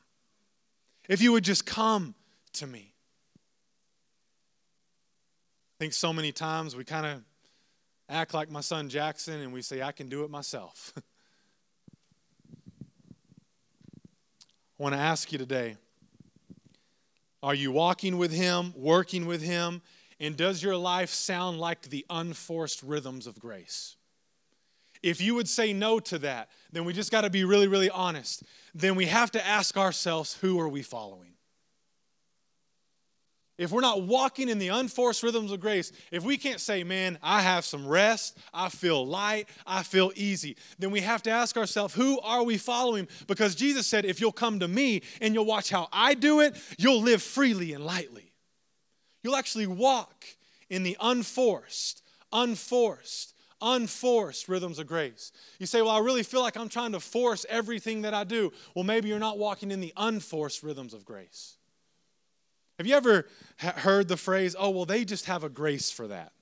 If 1.08 1.20
you 1.20 1.32
would 1.32 1.44
just 1.44 1.66
come 1.66 2.14
to 2.54 2.66
me. 2.66 2.94
I 5.78 5.84
think 5.84 5.92
so 5.92 6.12
many 6.12 6.32
times 6.32 6.74
we 6.74 6.84
kind 6.84 7.06
of 7.06 7.22
act 8.08 8.34
like 8.34 8.50
my 8.50 8.60
son 8.60 8.88
Jackson 8.88 9.40
and 9.40 9.52
we 9.52 9.62
say, 9.62 9.82
I 9.82 9.92
can 9.92 10.08
do 10.08 10.24
it 10.24 10.30
myself. 10.30 10.92
I 14.78 14.82
want 14.82 14.94
to 14.94 15.00
ask 15.00 15.32
you 15.32 15.38
today 15.38 15.76
are 17.40 17.54
you 17.54 17.70
walking 17.70 18.18
with 18.18 18.32
Him, 18.32 18.72
working 18.76 19.26
with 19.26 19.42
Him? 19.42 19.80
And 20.20 20.36
does 20.36 20.62
your 20.62 20.76
life 20.76 21.10
sound 21.10 21.60
like 21.60 21.82
the 21.82 22.04
unforced 22.10 22.82
rhythms 22.82 23.26
of 23.26 23.38
grace? 23.38 23.96
If 25.02 25.20
you 25.20 25.34
would 25.36 25.48
say 25.48 25.72
no 25.72 26.00
to 26.00 26.18
that, 26.18 26.50
then 26.72 26.84
we 26.84 26.92
just 26.92 27.12
got 27.12 27.20
to 27.20 27.30
be 27.30 27.44
really, 27.44 27.68
really 27.68 27.90
honest. 27.90 28.42
Then 28.74 28.96
we 28.96 29.06
have 29.06 29.30
to 29.32 29.46
ask 29.46 29.76
ourselves 29.76 30.34
who 30.40 30.58
are 30.58 30.68
we 30.68 30.82
following? 30.82 31.34
If 33.58 33.72
we're 33.72 33.80
not 33.80 34.02
walking 34.02 34.48
in 34.48 34.60
the 34.60 34.68
unforced 34.68 35.24
rhythms 35.24 35.50
of 35.50 35.58
grace, 35.58 35.90
if 36.12 36.22
we 36.22 36.36
can't 36.36 36.60
say, 36.60 36.84
man, 36.84 37.18
I 37.20 37.42
have 37.42 37.64
some 37.64 37.88
rest, 37.88 38.38
I 38.54 38.68
feel 38.68 39.04
light, 39.04 39.48
I 39.66 39.82
feel 39.82 40.12
easy, 40.14 40.56
then 40.78 40.92
we 40.92 41.00
have 41.00 41.24
to 41.24 41.30
ask 41.30 41.56
ourselves, 41.56 41.92
who 41.92 42.20
are 42.20 42.44
we 42.44 42.56
following? 42.56 43.08
Because 43.26 43.56
Jesus 43.56 43.84
said, 43.88 44.04
if 44.04 44.20
you'll 44.20 44.30
come 44.30 44.60
to 44.60 44.68
me 44.68 45.02
and 45.20 45.34
you'll 45.34 45.44
watch 45.44 45.70
how 45.70 45.88
I 45.92 46.14
do 46.14 46.38
it, 46.38 46.56
you'll 46.78 47.02
live 47.02 47.20
freely 47.20 47.72
and 47.72 47.84
lightly. 47.84 48.27
You'll 49.22 49.36
actually 49.36 49.66
walk 49.66 50.24
in 50.70 50.82
the 50.82 50.96
unforced, 51.00 52.02
unforced, 52.32 53.34
unforced 53.60 54.48
rhythms 54.48 54.78
of 54.78 54.86
grace. 54.86 55.32
You 55.58 55.66
say, 55.66 55.82
Well, 55.82 55.90
I 55.90 56.00
really 56.00 56.22
feel 56.22 56.40
like 56.40 56.56
I'm 56.56 56.68
trying 56.68 56.92
to 56.92 57.00
force 57.00 57.44
everything 57.48 58.02
that 58.02 58.14
I 58.14 58.24
do. 58.24 58.52
Well, 58.74 58.84
maybe 58.84 59.08
you're 59.08 59.18
not 59.18 59.38
walking 59.38 59.70
in 59.70 59.80
the 59.80 59.92
unforced 59.96 60.62
rhythms 60.62 60.94
of 60.94 61.04
grace. 61.04 61.56
Have 62.78 62.86
you 62.86 62.94
ever 62.94 63.26
heard 63.58 64.06
the 64.06 64.16
phrase, 64.16 64.54
Oh, 64.58 64.70
well, 64.70 64.84
they 64.84 65.04
just 65.04 65.24
have 65.24 65.42
a 65.42 65.48
grace 65.48 65.90
for 65.90 66.06
that? 66.08 66.32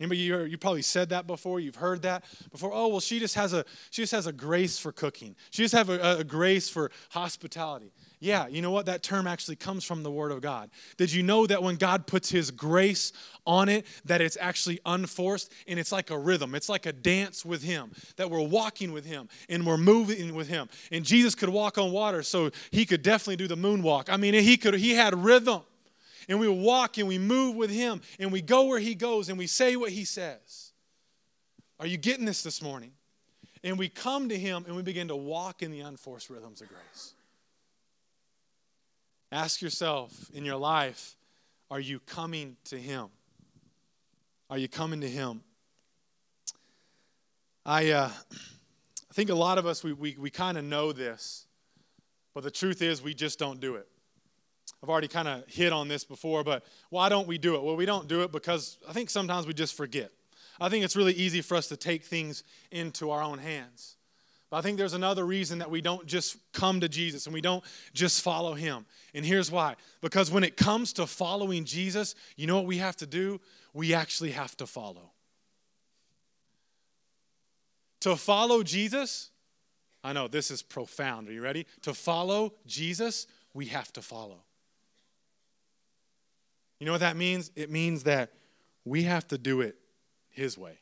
Anybody, 0.00 0.20
you, 0.20 0.40
you 0.42 0.58
probably 0.58 0.82
said 0.82 1.10
that 1.10 1.26
before. 1.26 1.60
You've 1.60 1.76
heard 1.76 2.02
that 2.02 2.24
before. 2.50 2.72
Oh, 2.72 2.88
well, 2.88 3.00
she 3.00 3.18
just 3.18 3.34
has 3.36 3.52
a 3.52 3.64
she 3.90 4.02
just 4.02 4.12
has 4.12 4.26
a 4.26 4.32
grace 4.32 4.78
for 4.78 4.90
cooking. 4.90 5.36
She 5.50 5.62
just 5.62 5.74
have 5.74 5.90
a, 5.90 6.18
a 6.18 6.24
grace 6.24 6.68
for 6.68 6.90
hospitality. 7.10 7.92
Yeah, 8.18 8.46
you 8.46 8.62
know 8.62 8.70
what? 8.70 8.86
That 8.86 9.02
term 9.02 9.26
actually 9.26 9.56
comes 9.56 9.84
from 9.84 10.04
the 10.04 10.10
Word 10.10 10.30
of 10.30 10.40
God. 10.40 10.70
Did 10.96 11.12
you 11.12 11.24
know 11.24 11.44
that 11.46 11.60
when 11.60 11.74
God 11.74 12.06
puts 12.06 12.30
His 12.30 12.52
grace 12.52 13.12
on 13.44 13.68
it, 13.68 13.84
that 14.04 14.20
it's 14.20 14.38
actually 14.40 14.78
unforced 14.86 15.52
and 15.66 15.76
it's 15.76 15.90
like 15.90 16.10
a 16.10 16.18
rhythm? 16.18 16.54
It's 16.54 16.68
like 16.68 16.86
a 16.86 16.92
dance 16.92 17.44
with 17.44 17.64
Him, 17.64 17.90
that 18.16 18.30
we're 18.30 18.40
walking 18.40 18.92
with 18.92 19.04
Him 19.04 19.28
and 19.48 19.66
we're 19.66 19.76
moving 19.76 20.36
with 20.36 20.48
Him. 20.48 20.68
And 20.92 21.04
Jesus 21.04 21.34
could 21.34 21.48
walk 21.48 21.78
on 21.78 21.90
water, 21.90 22.22
so 22.22 22.50
He 22.70 22.86
could 22.86 23.02
definitely 23.02 23.36
do 23.36 23.48
the 23.48 23.56
moonwalk. 23.56 24.08
I 24.08 24.16
mean, 24.16 24.34
He 24.34 24.56
could. 24.56 24.74
He 24.74 24.94
had 24.94 25.24
rhythm 25.24 25.62
and 26.28 26.38
we 26.38 26.48
walk 26.48 26.98
and 26.98 27.08
we 27.08 27.18
move 27.18 27.56
with 27.56 27.70
Him 27.70 28.00
and 28.18 28.32
we 28.32 28.40
go 28.42 28.64
where 28.64 28.78
He 28.78 28.94
goes 28.94 29.28
and 29.28 29.38
we 29.38 29.46
say 29.46 29.76
what 29.76 29.90
He 29.90 30.04
says. 30.04 30.72
Are 31.80 31.86
you 31.86 31.96
getting 31.96 32.24
this 32.24 32.42
this 32.42 32.62
morning? 32.62 32.92
And 33.64 33.78
we 33.78 33.88
come 33.88 34.28
to 34.28 34.38
Him 34.38 34.64
and 34.66 34.76
we 34.76 34.82
begin 34.82 35.08
to 35.08 35.16
walk 35.16 35.62
in 35.62 35.70
the 35.70 35.80
unforced 35.80 36.30
rhythms 36.30 36.60
of 36.60 36.68
grace. 36.68 37.14
Ask 39.30 39.62
yourself 39.62 40.30
in 40.34 40.44
your 40.44 40.56
life 40.56 41.16
are 41.70 41.80
you 41.80 42.00
coming 42.00 42.58
to 42.64 42.76
Him? 42.76 43.06
Are 44.50 44.58
you 44.58 44.68
coming 44.68 45.00
to 45.00 45.08
Him? 45.08 45.40
I, 47.64 47.90
uh, 47.92 48.10
I 49.10 49.14
think 49.14 49.30
a 49.30 49.34
lot 49.34 49.56
of 49.56 49.66
us, 49.66 49.82
we, 49.82 49.94
we, 49.94 50.16
we 50.18 50.28
kind 50.28 50.58
of 50.58 50.64
know 50.64 50.92
this, 50.92 51.46
but 52.34 52.44
the 52.44 52.50
truth 52.50 52.82
is 52.82 53.02
we 53.02 53.14
just 53.14 53.38
don't 53.38 53.58
do 53.58 53.76
it. 53.76 53.88
I've 54.82 54.88
already 54.88 55.08
kind 55.08 55.28
of 55.28 55.44
hit 55.46 55.72
on 55.72 55.86
this 55.88 56.04
before, 56.04 56.42
but 56.42 56.64
why 56.90 57.08
don't 57.08 57.28
we 57.28 57.38
do 57.38 57.54
it? 57.54 57.62
Well, 57.62 57.76
we 57.76 57.86
don't 57.86 58.08
do 58.08 58.22
it 58.22 58.32
because 58.32 58.78
I 58.88 58.92
think 58.92 59.10
sometimes 59.10 59.46
we 59.46 59.54
just 59.54 59.76
forget. 59.76 60.10
I 60.60 60.68
think 60.68 60.84
it's 60.84 60.96
really 60.96 61.12
easy 61.12 61.40
for 61.40 61.56
us 61.56 61.68
to 61.68 61.76
take 61.76 62.04
things 62.04 62.42
into 62.70 63.10
our 63.10 63.22
own 63.22 63.38
hands. 63.38 63.96
But 64.50 64.58
I 64.58 64.60
think 64.60 64.76
there's 64.78 64.92
another 64.92 65.24
reason 65.24 65.60
that 65.60 65.70
we 65.70 65.80
don't 65.80 66.04
just 66.06 66.36
come 66.52 66.80
to 66.80 66.88
Jesus 66.88 67.26
and 67.26 67.32
we 67.32 67.40
don't 67.40 67.64
just 67.94 68.22
follow 68.22 68.54
him. 68.54 68.84
And 69.14 69.24
here's 69.24 69.50
why. 69.50 69.76
Because 70.00 70.30
when 70.30 70.44
it 70.44 70.56
comes 70.56 70.92
to 70.94 71.06
following 71.06 71.64
Jesus, 71.64 72.14
you 72.36 72.46
know 72.46 72.56
what 72.56 72.66
we 72.66 72.78
have 72.78 72.96
to 72.96 73.06
do? 73.06 73.40
We 73.72 73.94
actually 73.94 74.32
have 74.32 74.56
to 74.58 74.66
follow. 74.66 75.12
To 78.00 78.16
follow 78.16 78.62
Jesus, 78.62 79.30
I 80.04 80.12
know 80.12 80.28
this 80.28 80.50
is 80.50 80.60
profound. 80.60 81.28
Are 81.28 81.32
you 81.32 81.40
ready? 81.40 81.66
To 81.82 81.94
follow 81.94 82.52
Jesus, 82.66 83.28
we 83.54 83.66
have 83.66 83.92
to 83.94 84.02
follow. 84.02 84.42
You 86.82 86.86
know 86.86 86.90
what 86.90 87.02
that 87.02 87.16
means? 87.16 87.52
It 87.54 87.70
means 87.70 88.02
that 88.02 88.32
we 88.84 89.04
have 89.04 89.24
to 89.28 89.38
do 89.38 89.60
it 89.60 89.76
His 90.30 90.58
way. 90.58 90.80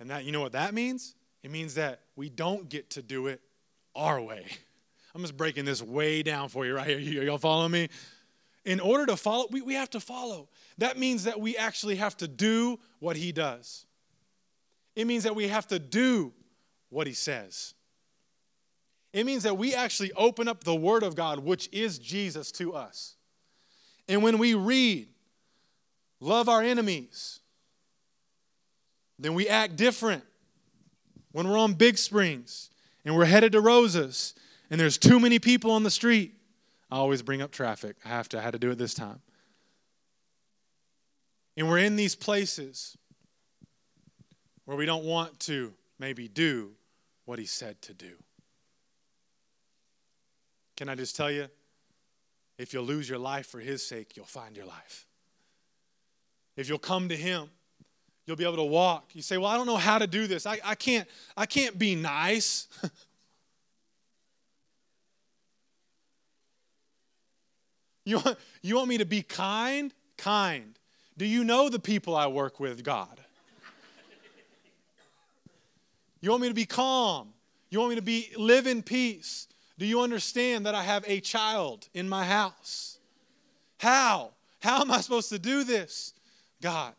And 0.00 0.10
that, 0.10 0.24
you 0.24 0.32
know 0.32 0.40
what 0.40 0.50
that 0.50 0.74
means? 0.74 1.14
It 1.44 1.52
means 1.52 1.74
that 1.74 2.00
we 2.16 2.28
don't 2.28 2.68
get 2.68 2.90
to 2.90 3.00
do 3.00 3.28
it 3.28 3.40
our 3.94 4.20
way. 4.20 4.44
I'm 5.14 5.20
just 5.20 5.36
breaking 5.36 5.66
this 5.66 5.80
way 5.80 6.24
down 6.24 6.48
for 6.48 6.66
you 6.66 6.74
right 6.74 6.98
here. 6.98 7.22
Y'all 7.22 7.38
follow 7.38 7.68
me? 7.68 7.90
in 8.64 8.80
order 8.80 9.06
to 9.06 9.16
follow, 9.16 9.46
we, 9.52 9.62
we 9.62 9.74
have 9.74 9.90
to 9.90 10.00
follow. 10.00 10.48
That 10.78 10.98
means 10.98 11.22
that 11.22 11.38
we 11.38 11.56
actually 11.56 11.94
have 11.94 12.16
to 12.16 12.26
do 12.26 12.80
what 12.98 13.14
he 13.14 13.30
does. 13.30 13.86
It 14.96 15.06
means 15.06 15.22
that 15.22 15.36
we 15.36 15.46
have 15.46 15.68
to 15.68 15.78
do 15.78 16.32
what 16.90 17.06
he 17.06 17.12
says. 17.12 17.74
It 19.12 19.26
means 19.26 19.44
that 19.44 19.56
we 19.56 19.76
actually 19.76 20.10
open 20.14 20.48
up 20.48 20.64
the 20.64 20.74
Word 20.74 21.04
of 21.04 21.14
God, 21.14 21.38
which 21.38 21.68
is 21.70 22.00
Jesus, 22.00 22.50
to 22.52 22.74
us. 22.74 23.14
And 24.08 24.22
when 24.22 24.38
we 24.38 24.54
read, 24.54 25.08
love 26.20 26.48
our 26.48 26.62
enemies, 26.62 27.40
then 29.18 29.34
we 29.34 29.48
act 29.48 29.76
different. 29.76 30.24
When 31.32 31.48
we're 31.48 31.58
on 31.58 31.74
Big 31.74 31.96
Springs 31.96 32.70
and 33.04 33.16
we're 33.16 33.24
headed 33.24 33.52
to 33.52 33.60
Rosas 33.60 34.34
and 34.70 34.78
there's 34.80 34.98
too 34.98 35.18
many 35.18 35.38
people 35.38 35.70
on 35.70 35.82
the 35.82 35.90
street, 35.90 36.34
I 36.90 36.96
always 36.96 37.22
bring 37.22 37.40
up 37.40 37.52
traffic. 37.52 37.96
I 38.04 38.08
have 38.08 38.28
to, 38.30 38.38
I 38.38 38.42
had 38.42 38.52
to 38.52 38.58
do 38.58 38.70
it 38.70 38.78
this 38.78 38.92
time. 38.92 39.20
And 41.56 41.68
we're 41.68 41.78
in 41.78 41.96
these 41.96 42.14
places 42.14 42.96
where 44.64 44.76
we 44.76 44.86
don't 44.86 45.04
want 45.04 45.40
to 45.40 45.72
maybe 45.98 46.28
do 46.28 46.72
what 47.24 47.38
he 47.38 47.46
said 47.46 47.80
to 47.82 47.94
do. 47.94 48.12
Can 50.76 50.88
I 50.88 50.94
just 50.94 51.16
tell 51.16 51.30
you? 51.30 51.48
If 52.62 52.72
you'll 52.72 52.84
lose 52.84 53.08
your 53.08 53.18
life 53.18 53.46
for 53.46 53.58
his 53.58 53.84
sake, 53.84 54.16
you'll 54.16 54.24
find 54.24 54.56
your 54.56 54.66
life. 54.66 55.08
If 56.56 56.68
you'll 56.68 56.78
come 56.78 57.08
to 57.08 57.16
him, 57.16 57.50
you'll 58.24 58.36
be 58.36 58.44
able 58.44 58.58
to 58.58 58.62
walk. 58.62 59.10
You 59.14 59.22
say, 59.22 59.36
Well, 59.36 59.50
I 59.50 59.56
don't 59.56 59.66
know 59.66 59.76
how 59.76 59.98
to 59.98 60.06
do 60.06 60.28
this. 60.28 60.46
I, 60.46 60.60
I 60.64 60.76
can't, 60.76 61.08
I 61.36 61.44
can't 61.44 61.76
be 61.76 61.96
nice. 61.96 62.68
you, 68.04 68.18
want, 68.18 68.38
you 68.62 68.76
want 68.76 68.88
me 68.88 68.98
to 68.98 69.06
be 69.06 69.22
kind? 69.22 69.92
Kind. 70.16 70.78
Do 71.18 71.26
you 71.26 71.42
know 71.42 71.68
the 71.68 71.80
people 71.80 72.14
I 72.14 72.28
work 72.28 72.60
with, 72.60 72.84
God? 72.84 73.18
You 76.20 76.30
want 76.30 76.42
me 76.42 76.48
to 76.48 76.54
be 76.54 76.66
calm? 76.66 77.32
You 77.70 77.80
want 77.80 77.90
me 77.90 77.96
to 77.96 78.02
be 78.02 78.28
live 78.36 78.68
in 78.68 78.84
peace? 78.84 79.48
Do 79.82 79.88
you 79.88 80.02
understand 80.02 80.66
that 80.66 80.76
I 80.76 80.84
have 80.84 81.04
a 81.08 81.18
child 81.18 81.88
in 81.92 82.08
my 82.08 82.24
house? 82.24 82.98
How? 83.80 84.30
How 84.60 84.80
am 84.80 84.92
I 84.92 85.00
supposed 85.00 85.28
to 85.30 85.40
do 85.40 85.64
this? 85.64 86.14
God. 86.62 86.94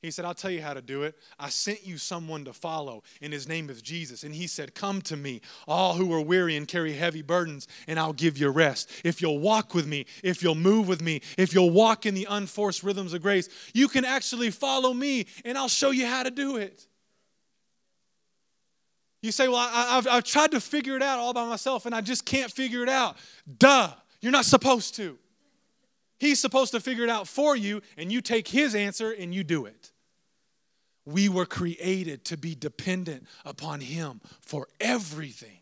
He 0.00 0.10
said, 0.10 0.24
I'll 0.24 0.34
tell 0.34 0.50
you 0.50 0.62
how 0.62 0.74
to 0.74 0.82
do 0.82 1.04
it. 1.04 1.14
I 1.38 1.48
sent 1.48 1.86
you 1.86 1.98
someone 1.98 2.44
to 2.46 2.52
follow, 2.52 3.04
and 3.20 3.32
his 3.32 3.46
name 3.46 3.70
is 3.70 3.80
Jesus. 3.82 4.24
And 4.24 4.34
he 4.34 4.48
said, 4.48 4.74
Come 4.74 5.00
to 5.02 5.16
me, 5.16 5.42
all 5.68 5.94
who 5.94 6.12
are 6.12 6.20
weary 6.20 6.56
and 6.56 6.66
carry 6.66 6.92
heavy 6.92 7.22
burdens, 7.22 7.68
and 7.86 8.00
I'll 8.00 8.12
give 8.12 8.36
you 8.36 8.48
rest. 8.48 8.90
If 9.04 9.22
you'll 9.22 9.38
walk 9.38 9.72
with 9.72 9.86
me, 9.86 10.06
if 10.24 10.42
you'll 10.42 10.56
move 10.56 10.88
with 10.88 11.02
me, 11.02 11.22
if 11.38 11.54
you'll 11.54 11.70
walk 11.70 12.04
in 12.04 12.14
the 12.14 12.26
unforced 12.28 12.82
rhythms 12.82 13.12
of 13.14 13.22
grace, 13.22 13.48
you 13.74 13.86
can 13.86 14.04
actually 14.04 14.50
follow 14.50 14.92
me, 14.92 15.26
and 15.44 15.56
I'll 15.56 15.68
show 15.68 15.92
you 15.92 16.06
how 16.06 16.24
to 16.24 16.32
do 16.32 16.56
it. 16.56 16.84
You 19.22 19.30
say, 19.32 19.48
Well, 19.48 19.56
I, 19.56 19.94
have 19.94 20.06
I've 20.08 20.24
tried 20.24 20.50
to 20.50 20.60
figure 20.60 20.96
it 20.96 21.02
out 21.02 21.18
all 21.18 21.32
by 21.32 21.46
myself 21.46 21.86
and 21.86 21.94
I 21.94 22.00
just 22.00 22.26
can't 22.26 22.50
figure 22.50 22.82
it 22.82 22.88
out. 22.88 23.16
Duh, 23.58 23.90
you're 24.20 24.32
not 24.32 24.44
supposed 24.44 24.96
to. 24.96 25.16
He's 26.18 26.38
supposed 26.38 26.72
to 26.72 26.80
figure 26.80 27.02
it 27.02 27.10
out 27.10 27.26
for 27.26 27.56
you, 27.56 27.82
and 27.96 28.12
you 28.12 28.20
take 28.20 28.46
his 28.46 28.76
answer 28.76 29.10
and 29.10 29.34
you 29.34 29.42
do 29.42 29.66
it. 29.66 29.90
We 31.04 31.28
were 31.28 31.46
created 31.46 32.24
to 32.26 32.36
be 32.36 32.54
dependent 32.54 33.26
upon 33.44 33.80
him 33.80 34.20
for 34.40 34.68
everything. 34.80 35.58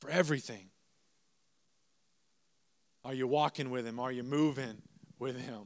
For 0.00 0.08
everything. 0.08 0.68
Are 3.04 3.12
you 3.12 3.26
walking 3.26 3.70
with 3.70 3.84
him? 3.84 3.98
Are 3.98 4.12
you 4.12 4.22
moving 4.22 4.80
with 5.18 5.36
him? 5.40 5.62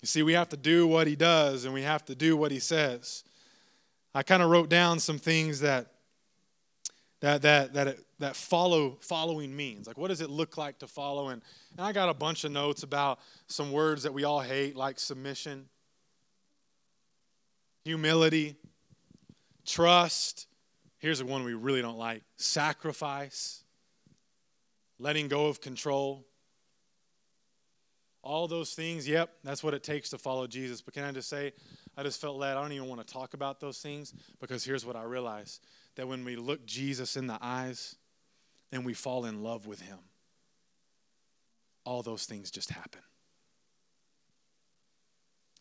You 0.00 0.06
see, 0.06 0.22
we 0.22 0.34
have 0.34 0.50
to 0.50 0.56
do 0.56 0.86
what 0.86 1.08
he 1.08 1.16
does 1.16 1.64
and 1.64 1.74
we 1.74 1.82
have 1.82 2.04
to 2.04 2.14
do 2.14 2.36
what 2.36 2.52
he 2.52 2.60
says. 2.60 3.24
I 4.14 4.22
kind 4.22 4.42
of 4.42 4.50
wrote 4.50 4.68
down 4.68 5.00
some 5.00 5.18
things 5.18 5.60
that 5.60 5.88
that 7.20 7.42
that 7.42 7.72
that 7.72 7.96
that 8.20 8.36
follow 8.36 8.98
following 9.00 9.54
means. 9.56 9.86
Like 9.86 9.98
what 9.98 10.08
does 10.08 10.20
it 10.20 10.30
look 10.30 10.56
like 10.56 10.78
to 10.78 10.86
follow? 10.86 11.28
And, 11.28 11.42
and 11.72 11.80
I 11.86 11.92
got 11.92 12.08
a 12.08 12.14
bunch 12.14 12.44
of 12.44 12.52
notes 12.52 12.82
about 12.82 13.18
some 13.48 13.72
words 13.72 14.04
that 14.04 14.14
we 14.14 14.24
all 14.24 14.40
hate, 14.40 14.76
like 14.76 15.00
submission, 15.00 15.68
humility, 17.84 18.56
trust. 19.66 20.46
Here's 20.98 21.18
the 21.18 21.26
one 21.26 21.44
we 21.44 21.54
really 21.54 21.82
don't 21.82 21.98
like: 21.98 22.22
sacrifice, 22.36 23.64
letting 24.98 25.28
go 25.28 25.46
of 25.46 25.60
control. 25.60 26.24
All 28.22 28.48
those 28.48 28.72
things, 28.72 29.06
yep, 29.06 29.34
that's 29.44 29.62
what 29.62 29.74
it 29.74 29.82
takes 29.82 30.08
to 30.10 30.18
follow 30.18 30.46
Jesus. 30.46 30.80
But 30.80 30.94
can 30.94 31.04
I 31.04 31.12
just 31.12 31.28
say, 31.28 31.52
I 31.96 32.02
just 32.02 32.20
felt 32.20 32.36
led. 32.36 32.56
I 32.56 32.60
don't 32.60 32.72
even 32.72 32.88
want 32.88 33.06
to 33.06 33.12
talk 33.12 33.34
about 33.34 33.60
those 33.60 33.78
things 33.78 34.12
because 34.40 34.64
here's 34.64 34.84
what 34.84 34.96
I 34.96 35.04
realized 35.04 35.64
that 35.96 36.08
when 36.08 36.24
we 36.24 36.36
look 36.36 36.66
Jesus 36.66 37.16
in 37.16 37.26
the 37.26 37.38
eyes 37.40 37.96
and 38.72 38.84
we 38.84 38.94
fall 38.94 39.26
in 39.26 39.42
love 39.42 39.66
with 39.66 39.80
him, 39.80 39.98
all 41.84 42.02
those 42.02 42.24
things 42.24 42.50
just 42.50 42.70
happen. 42.70 43.00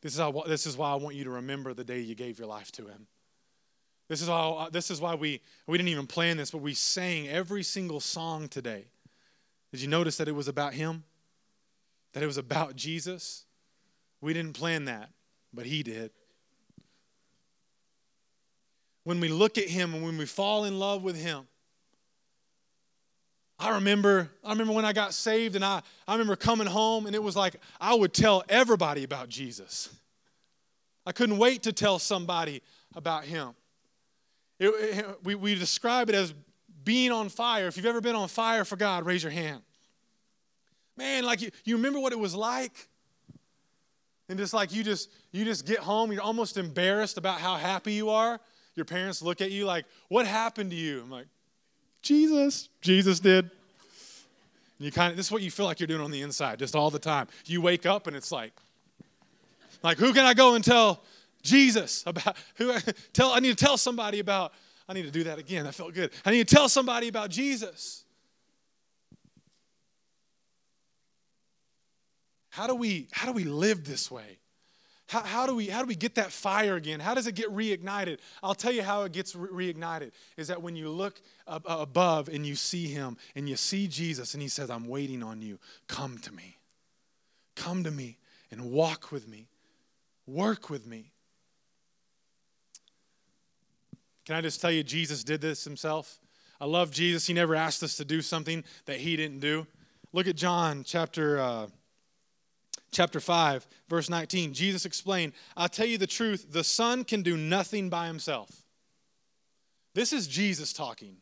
This 0.01 0.13
is, 0.13 0.19
how, 0.19 0.31
this 0.47 0.65
is 0.65 0.75
why 0.75 0.91
I 0.91 0.95
want 0.95 1.15
you 1.15 1.23
to 1.25 1.29
remember 1.29 1.73
the 1.73 1.83
day 1.83 1.99
you 1.99 2.15
gave 2.15 2.39
your 2.39 2.47
life 2.47 2.71
to 2.73 2.87
him. 2.87 3.07
This 4.09 4.21
is, 4.21 4.27
how, 4.27 4.67
this 4.71 4.91
is 4.91 4.99
why 4.99 5.15
we, 5.15 5.39
we 5.65 5.77
didn't 5.77 5.89
even 5.89 6.07
plan 6.07 6.35
this, 6.37 6.51
but 6.51 6.57
we 6.57 6.73
sang 6.73 7.29
every 7.29 7.63
single 7.63 7.99
song 7.99 8.47
today. 8.47 8.85
Did 9.71 9.81
you 9.81 9.87
notice 9.87 10.17
that 10.17 10.27
it 10.27 10.35
was 10.35 10.47
about 10.47 10.73
him? 10.73 11.03
That 12.11 12.21
it 12.21 12.27
was 12.27 12.37
about 12.37 12.75
Jesus? 12.75 13.45
We 14.19 14.33
didn't 14.33 14.53
plan 14.53 14.85
that, 14.85 15.09
but 15.53 15.65
he 15.65 15.83
did 15.83 16.11
when 19.03 19.19
we 19.19 19.27
look 19.27 19.57
at 19.57 19.67
him 19.67 19.93
and 19.93 20.03
when 20.03 20.17
we 20.17 20.25
fall 20.25 20.65
in 20.65 20.79
love 20.79 21.03
with 21.03 21.15
him. 21.15 21.47
I 23.59 23.75
remember, 23.75 24.29
I 24.43 24.51
remember 24.51 24.73
when 24.73 24.85
I 24.85 24.93
got 24.93 25.13
saved 25.13 25.55
and 25.55 25.63
I, 25.63 25.81
I 26.07 26.13
remember 26.13 26.35
coming 26.35 26.67
home 26.67 27.05
and 27.05 27.15
it 27.15 27.23
was 27.23 27.35
like 27.35 27.55
I 27.79 27.93
would 27.93 28.13
tell 28.13 28.43
everybody 28.49 29.03
about 29.03 29.29
Jesus. 29.29 29.89
I 31.05 31.11
couldn't 31.11 31.37
wait 31.37 31.63
to 31.63 31.73
tell 31.73 31.99
somebody 31.99 32.61
about 32.95 33.25
him. 33.25 33.49
It, 34.59 34.67
it, 34.67 35.05
we, 35.23 35.35
we 35.35 35.55
describe 35.55 36.09
it 36.09 36.15
as 36.15 36.33
being 36.83 37.11
on 37.11 37.29
fire. 37.29 37.67
If 37.67 37.77
you've 37.77 37.85
ever 37.85 38.01
been 38.01 38.15
on 38.15 38.27
fire 38.27 38.65
for 38.65 38.75
God, 38.75 39.05
raise 39.05 39.23
your 39.23 39.31
hand. 39.31 39.61
Man, 40.97 41.23
like 41.25 41.41
you, 41.41 41.51
you 41.65 41.75
remember 41.75 41.99
what 41.99 42.13
it 42.13 42.19
was 42.19 42.35
like? 42.35 42.87
And 44.29 44.39
just 44.39 44.53
like 44.53 44.73
you 44.73 44.83
just 44.83 45.09
you 45.31 45.43
just 45.43 45.65
get 45.65 45.79
home, 45.79 46.11
you're 46.11 46.21
almost 46.21 46.57
embarrassed 46.57 47.17
about 47.17 47.39
how 47.39 47.55
happy 47.55 47.93
you 47.93 48.09
are 48.09 48.39
your 48.75 48.85
parents 48.85 49.21
look 49.21 49.41
at 49.41 49.51
you 49.51 49.65
like, 49.65 49.85
What 50.09 50.25
happened 50.25 50.71
to 50.71 50.75
you? 50.75 51.01
I'm 51.01 51.11
like, 51.11 51.27
Jesus. 52.01 52.69
Jesus 52.81 53.19
did. 53.19 53.45
And 53.45 53.51
you 54.85 54.91
kind 54.91 55.11
of, 55.11 55.17
this 55.17 55.27
is 55.27 55.31
what 55.31 55.41
you 55.41 55.51
feel 55.51 55.65
like 55.65 55.79
you're 55.79 55.87
doing 55.87 56.01
on 56.01 56.11
the 56.11 56.21
inside 56.21 56.59
just 56.59 56.75
all 56.75 56.89
the 56.89 56.99
time. 56.99 57.27
You 57.45 57.61
wake 57.61 57.85
up 57.85 58.07
and 58.07 58.15
it's 58.15 58.31
like, 58.31 58.51
like, 59.83 59.97
who 59.97 60.13
can 60.13 60.25
I 60.25 60.33
go 60.33 60.55
and 60.55 60.63
tell 60.63 61.03
Jesus 61.41 62.03
about? 62.05 62.37
Who 62.55 62.73
tell? 63.11 63.31
I 63.31 63.39
need 63.39 63.57
to 63.57 63.65
tell 63.65 63.77
somebody 63.77 64.19
about. 64.19 64.53
I 64.87 64.93
need 64.93 65.03
to 65.03 65.11
do 65.11 65.25
that 65.25 65.39
again. 65.39 65.65
That 65.65 65.75
felt 65.75 65.93
good. 65.93 66.11
I 66.25 66.31
need 66.31 66.47
to 66.47 66.55
tell 66.55 66.69
somebody 66.69 67.07
about 67.09 67.29
Jesus. 67.29 68.03
How 72.49 72.67
do 72.67 72.75
we 72.75 73.07
how 73.11 73.25
do 73.25 73.33
we 73.33 73.43
live 73.43 73.83
this 73.83 74.09
way? 74.09 74.37
How, 75.07 75.21
how, 75.21 75.45
do 75.45 75.55
we, 75.55 75.67
how 75.67 75.81
do 75.81 75.87
we 75.87 75.95
get 75.95 76.15
that 76.15 76.31
fire 76.31 76.75
again? 76.75 76.99
How 76.99 77.13
does 77.13 77.27
it 77.27 77.35
get 77.35 77.49
reignited? 77.49 78.19
I'll 78.41 78.55
tell 78.55 78.71
you 78.71 78.83
how 78.83 79.03
it 79.03 79.11
gets 79.11 79.35
re- 79.35 79.73
reignited 79.73 80.11
is 80.37 80.47
that 80.47 80.61
when 80.61 80.75
you 80.75 80.89
look 80.89 81.21
uh, 81.45 81.59
above 81.65 82.29
and 82.29 82.45
you 82.45 82.55
see 82.55 82.87
him 82.87 83.17
and 83.35 83.47
you 83.49 83.55
see 83.55 83.87
Jesus 83.87 84.33
and 84.33 84.41
he 84.41 84.47
says, 84.47 84.69
I'm 84.69 84.87
waiting 84.87 85.21
on 85.21 85.41
you, 85.41 85.59
come 85.87 86.17
to 86.19 86.33
me. 86.33 86.57
Come 87.55 87.83
to 87.83 87.91
me 87.91 88.17
and 88.49 88.71
walk 88.71 89.11
with 89.11 89.27
me, 89.27 89.47
work 90.25 90.69
with 90.69 90.87
me. 90.87 91.11
Can 94.25 94.35
I 94.35 94.41
just 94.41 94.61
tell 94.61 94.71
you, 94.71 94.83
Jesus 94.83 95.23
did 95.23 95.41
this 95.41 95.63
himself? 95.65 96.19
I 96.61 96.65
love 96.65 96.91
Jesus. 96.91 97.27
He 97.27 97.33
never 97.33 97.55
asked 97.55 97.83
us 97.83 97.97
to 97.97 98.05
do 98.05 98.21
something 98.21 98.63
that 98.85 98.97
he 98.97 99.17
didn't 99.17 99.39
do. 99.39 99.67
Look 100.13 100.27
at 100.27 100.37
John 100.37 100.83
chapter. 100.85 101.39
Uh, 101.39 101.67
chapter 102.93 103.19
5, 103.19 103.67
verse 103.89 104.09
19, 104.09 104.53
Jesus 104.53 104.85
explained, 104.85 105.33
I'll 105.57 105.67
tell 105.67 105.85
you 105.85 105.97
the 105.97 106.07
truth, 106.07 106.51
the 106.51 106.63
Son 106.63 107.03
can 107.03 107.21
do 107.21 107.35
nothing 107.35 107.89
by 107.89 108.07
himself. 108.07 108.63
This 109.93 110.13
is 110.13 110.27
Jesus 110.27 110.73
talking. 110.73 111.17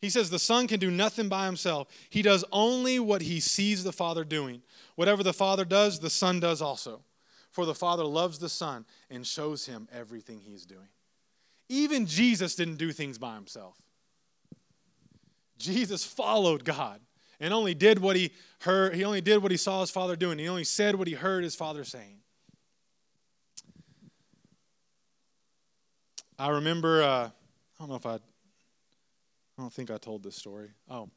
He 0.00 0.10
says 0.10 0.30
the 0.30 0.38
Son 0.38 0.66
can 0.66 0.78
do 0.78 0.90
nothing 0.90 1.28
by 1.28 1.46
himself. 1.46 1.88
He 2.10 2.22
does 2.22 2.44
only 2.52 2.98
what 2.98 3.22
he 3.22 3.40
sees 3.40 3.84
the 3.84 3.92
Father 3.92 4.24
doing. 4.24 4.62
Whatever 4.94 5.22
the 5.22 5.32
Father 5.32 5.64
does, 5.64 6.00
the 6.00 6.10
Son 6.10 6.40
does 6.40 6.60
also. 6.62 7.02
For 7.50 7.64
the 7.64 7.74
Father 7.74 8.04
loves 8.04 8.38
the 8.38 8.48
Son 8.48 8.84
and 9.10 9.26
shows 9.26 9.66
him 9.66 9.88
everything 9.92 10.40
he's 10.40 10.66
doing. 10.66 10.88
Even 11.68 12.06
Jesus 12.06 12.54
didn't 12.54 12.76
do 12.76 12.92
things 12.92 13.18
by 13.18 13.34
himself. 13.34 13.80
Jesus 15.58 16.04
followed 16.04 16.64
God. 16.64 17.00
And 17.40 17.52
only 17.52 17.74
did 17.74 17.98
what 17.98 18.16
he 18.16 18.32
heard. 18.60 18.94
He 18.94 19.04
only 19.04 19.20
did 19.20 19.42
what 19.42 19.50
he 19.50 19.56
saw 19.56 19.80
his 19.80 19.90
father 19.90 20.16
doing. 20.16 20.38
He 20.38 20.48
only 20.48 20.64
said 20.64 20.94
what 20.96 21.08
he 21.08 21.14
heard 21.14 21.44
his 21.44 21.54
father 21.54 21.84
saying. 21.84 22.18
I 26.38 26.48
remember, 26.50 27.02
uh, 27.02 27.06
I 27.06 27.30
don't 27.78 27.88
know 27.88 27.94
if 27.96 28.04
I, 28.04 28.14
I 28.14 28.20
don't 29.58 29.72
think 29.72 29.90
I 29.90 29.96
told 29.96 30.22
this 30.22 30.36
story. 30.36 30.70
Oh, 30.90 31.08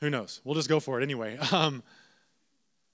who 0.00 0.10
knows? 0.10 0.40
We'll 0.44 0.56
just 0.56 0.68
go 0.68 0.80
for 0.80 1.00
it 1.00 1.02
anyway. 1.02 1.38
Um, 1.52 1.82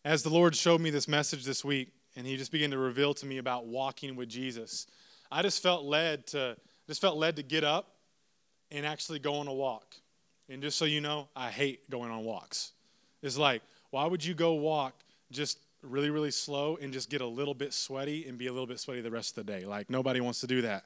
as 0.07 0.23
the 0.23 0.29
Lord 0.29 0.55
showed 0.55 0.83
me 0.83 0.91
this 0.91 1.09
message 1.09 1.45
this 1.45 1.65
week, 1.65 1.91
and 2.15 2.27
He 2.27 2.37
just 2.37 2.53
began 2.53 2.71
to 2.73 2.79
reveal 2.79 3.15
to 3.15 3.25
me 3.25 3.39
about 3.39 3.67
walking 3.67 4.17
with 4.17 4.29
Jesus, 4.29 4.87
I 5.33 5.41
just 5.41 5.63
felt 5.63 5.85
led 5.85 6.27
to 6.29 6.57
just 6.87 7.01
felt 7.01 7.17
led 7.17 7.37
to 7.37 7.43
get 7.43 7.65
up 7.65 7.95
and 8.71 8.85
actually 8.85 9.19
go 9.19 9.37
on 9.37 9.49
a 9.49 9.53
walk. 9.53 9.97
And 10.49 10.63
just 10.63 10.79
so 10.79 10.85
you 10.85 11.01
know, 11.01 11.29
I 11.35 11.51
hate 11.51 11.89
going 11.91 12.11
on 12.11 12.25
walks. 12.25 12.73
It's 13.23 13.39
like, 13.39 13.63
why 13.91 14.07
would 14.07 14.25
you 14.25 14.35
go 14.35 14.55
walk 14.55 14.95
just 15.31 15.59
really, 15.83 16.11
really 16.11 16.31
slow 16.31 16.77
and 16.81 16.93
just 16.93 17.09
get 17.11 17.21
a 17.21 17.27
little 17.27 17.55
bit 17.55 17.73
sweaty 17.73 18.27
and 18.27 18.37
be 18.37 18.47
a 18.47 18.53
little 18.53 18.67
bit 18.67 18.79
sweaty 18.79 19.01
the 19.01 19.11
rest 19.11 19.39
of 19.39 19.47
the 19.47 19.53
day? 19.53 19.65
Like, 19.65 19.89
nobody 19.89 20.21
wants 20.21 20.41
to 20.41 20.47
do 20.47 20.63
that. 20.63 20.85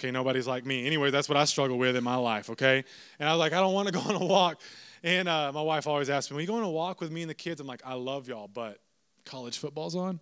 Okay, 0.00 0.10
nobody's 0.10 0.46
like 0.46 0.64
me. 0.64 0.86
Anyway, 0.86 1.10
that's 1.10 1.28
what 1.28 1.36
I 1.36 1.44
struggle 1.44 1.78
with 1.78 1.94
in 1.94 2.02
my 2.02 2.16
life, 2.16 2.50
okay? 2.50 2.82
And 3.18 3.28
I 3.28 3.32
was 3.32 3.38
like, 3.38 3.52
I 3.52 3.60
don't 3.60 3.74
want 3.74 3.88
to 3.88 3.92
go 3.98 4.00
on 4.00 4.14
a 4.14 4.24
walk. 4.24 4.60
And 5.02 5.28
uh, 5.28 5.52
my 5.52 5.62
wife 5.62 5.86
always 5.86 6.10
asks 6.10 6.30
me, 6.30 6.36
Will 6.36 6.40
you 6.42 6.46
go 6.46 6.54
on 6.54 6.62
a 6.62 6.70
walk 6.70 7.00
with 7.00 7.12
me 7.12 7.22
and 7.22 7.30
the 7.30 7.34
kids? 7.34 7.60
I'm 7.60 7.66
like, 7.66 7.82
I 7.84 7.94
love 7.94 8.28
y'all, 8.28 8.48
but 8.48 8.78
college 9.24 9.58
football's 9.58 9.94
on? 9.94 10.20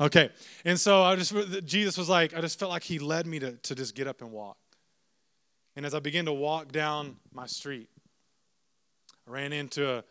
Okay. 0.00 0.30
And 0.64 0.78
so 0.78 1.02
I 1.02 1.16
just, 1.16 1.34
Jesus 1.64 1.98
was 1.98 2.08
like, 2.08 2.36
I 2.36 2.40
just 2.40 2.58
felt 2.58 2.70
like 2.70 2.82
he 2.82 2.98
led 2.98 3.26
me 3.26 3.38
to, 3.38 3.52
to 3.52 3.74
just 3.74 3.94
get 3.94 4.06
up 4.06 4.20
and 4.20 4.30
walk. 4.30 4.56
And 5.76 5.86
as 5.86 5.94
I 5.94 6.00
began 6.00 6.24
to 6.26 6.32
walk 6.32 6.72
down 6.72 7.16
my 7.32 7.46
street, 7.46 7.88
I 9.26 9.30
ran 9.30 9.52
into 9.52 9.88
a, 9.88 10.04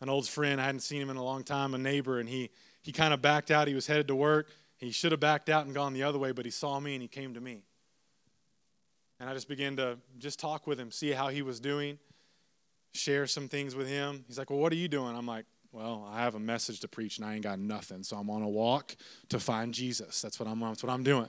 an 0.00 0.08
old 0.08 0.28
friend. 0.28 0.60
I 0.60 0.64
hadn't 0.64 0.80
seen 0.80 1.00
him 1.00 1.10
in 1.10 1.16
a 1.16 1.24
long 1.24 1.44
time, 1.44 1.74
a 1.74 1.78
neighbor, 1.78 2.18
and 2.18 2.28
he, 2.28 2.50
he 2.82 2.92
kind 2.92 3.12
of 3.12 3.20
backed 3.20 3.50
out. 3.50 3.68
He 3.68 3.74
was 3.74 3.86
headed 3.86 4.08
to 4.08 4.14
work. 4.14 4.48
He 4.76 4.90
should 4.90 5.12
have 5.12 5.20
backed 5.20 5.48
out 5.48 5.66
and 5.66 5.74
gone 5.74 5.92
the 5.92 6.02
other 6.02 6.18
way, 6.18 6.32
but 6.32 6.44
he 6.44 6.50
saw 6.50 6.80
me 6.80 6.94
and 6.94 7.02
he 7.02 7.08
came 7.08 7.34
to 7.34 7.40
me. 7.40 7.62
And 9.20 9.30
I 9.30 9.34
just 9.34 9.48
began 9.48 9.76
to 9.76 9.98
just 10.18 10.40
talk 10.40 10.66
with 10.66 10.78
him, 10.78 10.90
see 10.90 11.12
how 11.12 11.28
he 11.28 11.42
was 11.42 11.60
doing, 11.60 11.98
share 12.92 13.26
some 13.26 13.48
things 13.48 13.74
with 13.74 13.88
him. 13.88 14.24
He's 14.26 14.38
like, 14.38 14.50
Well, 14.50 14.58
what 14.58 14.72
are 14.72 14.76
you 14.76 14.88
doing? 14.88 15.16
I'm 15.16 15.26
like, 15.26 15.46
Well, 15.72 16.06
I 16.12 16.20
have 16.22 16.34
a 16.34 16.40
message 16.40 16.80
to 16.80 16.88
preach 16.88 17.18
and 17.18 17.26
I 17.26 17.34
ain't 17.34 17.42
got 17.44 17.58
nothing. 17.58 18.02
So 18.02 18.16
I'm 18.16 18.28
on 18.28 18.42
a 18.42 18.48
walk 18.48 18.96
to 19.28 19.38
find 19.38 19.72
Jesus. 19.72 20.20
That's 20.20 20.40
what 20.40 20.48
I'm 20.48 20.60
that's 20.60 20.82
what 20.82 20.92
I'm 20.92 21.04
doing. 21.04 21.28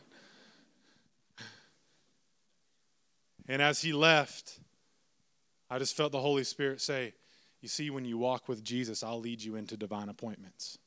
And 3.48 3.62
as 3.62 3.82
he 3.82 3.94
left, 3.94 4.60
I 5.70 5.80
just 5.80 5.96
felt 5.96 6.12
the 6.12 6.20
Holy 6.20 6.44
Spirit 6.44 6.82
say, 6.82 7.14
You 7.62 7.70
see, 7.70 7.90
when 7.90 8.06
you 8.06 8.18
walk 8.18 8.48
with 8.48 8.64
Jesus, 8.64 9.04
I'll 9.04 9.20
lead 9.20 9.44
you 9.44 9.56
into 9.56 9.78
divine 9.78 10.10
appointments. 10.10 10.78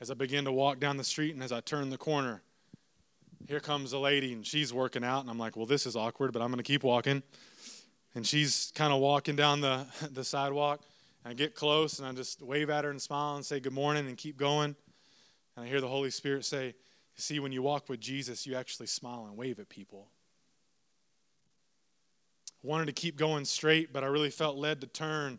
As 0.00 0.10
I 0.10 0.14
began 0.14 0.44
to 0.44 0.52
walk 0.52 0.78
down 0.78 0.98
the 0.98 1.04
street 1.04 1.34
and 1.34 1.42
as 1.42 1.52
I 1.52 1.60
turned 1.60 1.90
the 1.90 1.98
corner, 1.98 2.42
here 3.48 3.60
comes 3.60 3.92
a 3.92 3.98
lady 3.98 4.32
and 4.32 4.46
she's 4.46 4.72
working 4.72 5.02
out. 5.04 5.20
And 5.20 5.30
I'm 5.30 5.38
like, 5.38 5.56
Well, 5.56 5.66
this 5.66 5.86
is 5.86 5.96
awkward, 5.96 6.32
but 6.32 6.42
I'm 6.42 6.48
going 6.48 6.58
to 6.58 6.64
keep 6.64 6.84
walking. 6.84 7.22
And 8.14 8.26
she's 8.26 8.72
kind 8.74 8.92
of 8.92 9.00
walking 9.00 9.36
down 9.36 9.60
the, 9.60 9.86
the 10.12 10.24
sidewalk. 10.24 10.82
And 11.24 11.32
I 11.32 11.34
get 11.34 11.54
close 11.54 11.98
and 11.98 12.06
I 12.06 12.12
just 12.12 12.40
wave 12.40 12.70
at 12.70 12.84
her 12.84 12.90
and 12.90 13.02
smile 13.02 13.36
and 13.36 13.44
say 13.44 13.60
good 13.60 13.72
morning 13.72 14.06
and 14.06 14.16
keep 14.16 14.36
going. 14.36 14.76
And 15.56 15.64
I 15.64 15.68
hear 15.68 15.80
the 15.80 15.88
Holy 15.88 16.10
Spirit 16.10 16.44
say, 16.44 16.74
see, 17.16 17.40
when 17.40 17.52
you 17.52 17.62
walk 17.62 17.88
with 17.88 18.00
Jesus, 18.00 18.46
you 18.46 18.54
actually 18.54 18.86
smile 18.86 19.26
and 19.26 19.36
wave 19.36 19.58
at 19.58 19.68
people. 19.68 20.08
Wanted 22.62 22.86
to 22.86 22.92
keep 22.92 23.16
going 23.16 23.44
straight, 23.44 23.92
but 23.92 24.04
I 24.04 24.08
really 24.08 24.30
felt 24.30 24.56
led 24.56 24.80
to 24.80 24.86
turn. 24.86 25.38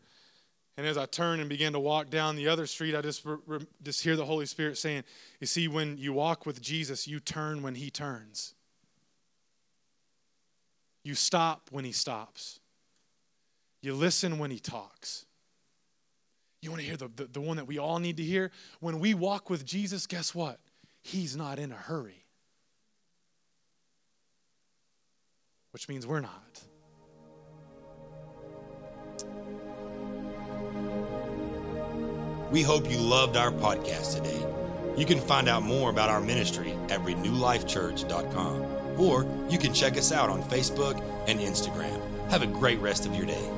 And 0.78 0.86
as 0.86 0.98
I 0.98 1.06
turned 1.06 1.42
and 1.42 1.50
began 1.50 1.74
to 1.74 1.80
walk 1.80 2.10
down 2.10 2.36
the 2.36 2.48
other 2.48 2.68
street, 2.68 2.96
I 2.96 3.02
just, 3.02 3.24
re- 3.26 3.66
just 3.84 4.04
hear 4.04 4.16
the 4.16 4.26
Holy 4.26 4.46
Spirit 4.46 4.78
saying, 4.78 5.04
You 5.40 5.48
see, 5.48 5.68
when 5.68 5.98
you 5.98 6.14
walk 6.14 6.46
with 6.46 6.62
Jesus, 6.62 7.08
you 7.08 7.20
turn 7.20 7.62
when 7.64 7.76
He 7.76 7.90
turns. 7.90 8.54
You 11.04 11.16
stop 11.16 11.70
when 11.72 11.84
He 11.86 11.92
stops. 11.92 12.60
You 13.82 13.94
listen 13.94 14.40
when 14.40 14.52
He 14.52 14.60
talks. 14.60 15.26
You 16.62 16.72
want 16.72 16.82
to 16.82 16.88
hear 16.88 16.98
the, 16.98 17.10
the, 17.16 17.26
the 17.26 17.42
one 17.42 17.58
that 17.58 17.66
we 17.66 17.78
all 17.78 18.00
need 18.00 18.18
to 18.18 18.24
hear? 18.24 18.52
When 18.80 19.00
we 19.00 19.14
walk 19.14 19.50
with 19.50 19.66
Jesus, 19.66 20.08
guess 20.08 20.34
what? 20.34 20.60
He's 21.08 21.38
not 21.38 21.58
in 21.58 21.72
a 21.72 21.76
hurry. 21.76 22.26
Which 25.72 25.88
means 25.88 26.06
we're 26.06 26.20
not. 26.20 26.62
We 32.52 32.62
hope 32.62 32.92
you 32.92 32.98
loved 32.98 33.38
our 33.38 33.52
podcast 33.52 34.18
today. 34.18 34.46
You 34.98 35.06
can 35.06 35.22
find 35.22 35.48
out 35.48 35.64
more 35.64 35.90
about 35.90 36.10
our 36.10 36.20
ministry 36.20 36.74
at 36.90 37.00
renewlifechurch.com 37.06 39.00
or 39.00 39.26
you 39.50 39.58
can 39.58 39.74
check 39.74 39.96
us 39.96 40.12
out 40.12 40.30
on 40.30 40.44
Facebook 40.44 41.02
and 41.26 41.40
Instagram. 41.40 42.02
Have 42.30 42.42
a 42.42 42.48
great 42.48 42.80
rest 42.80 43.06
of 43.06 43.16
your 43.16 43.26
day. 43.26 43.50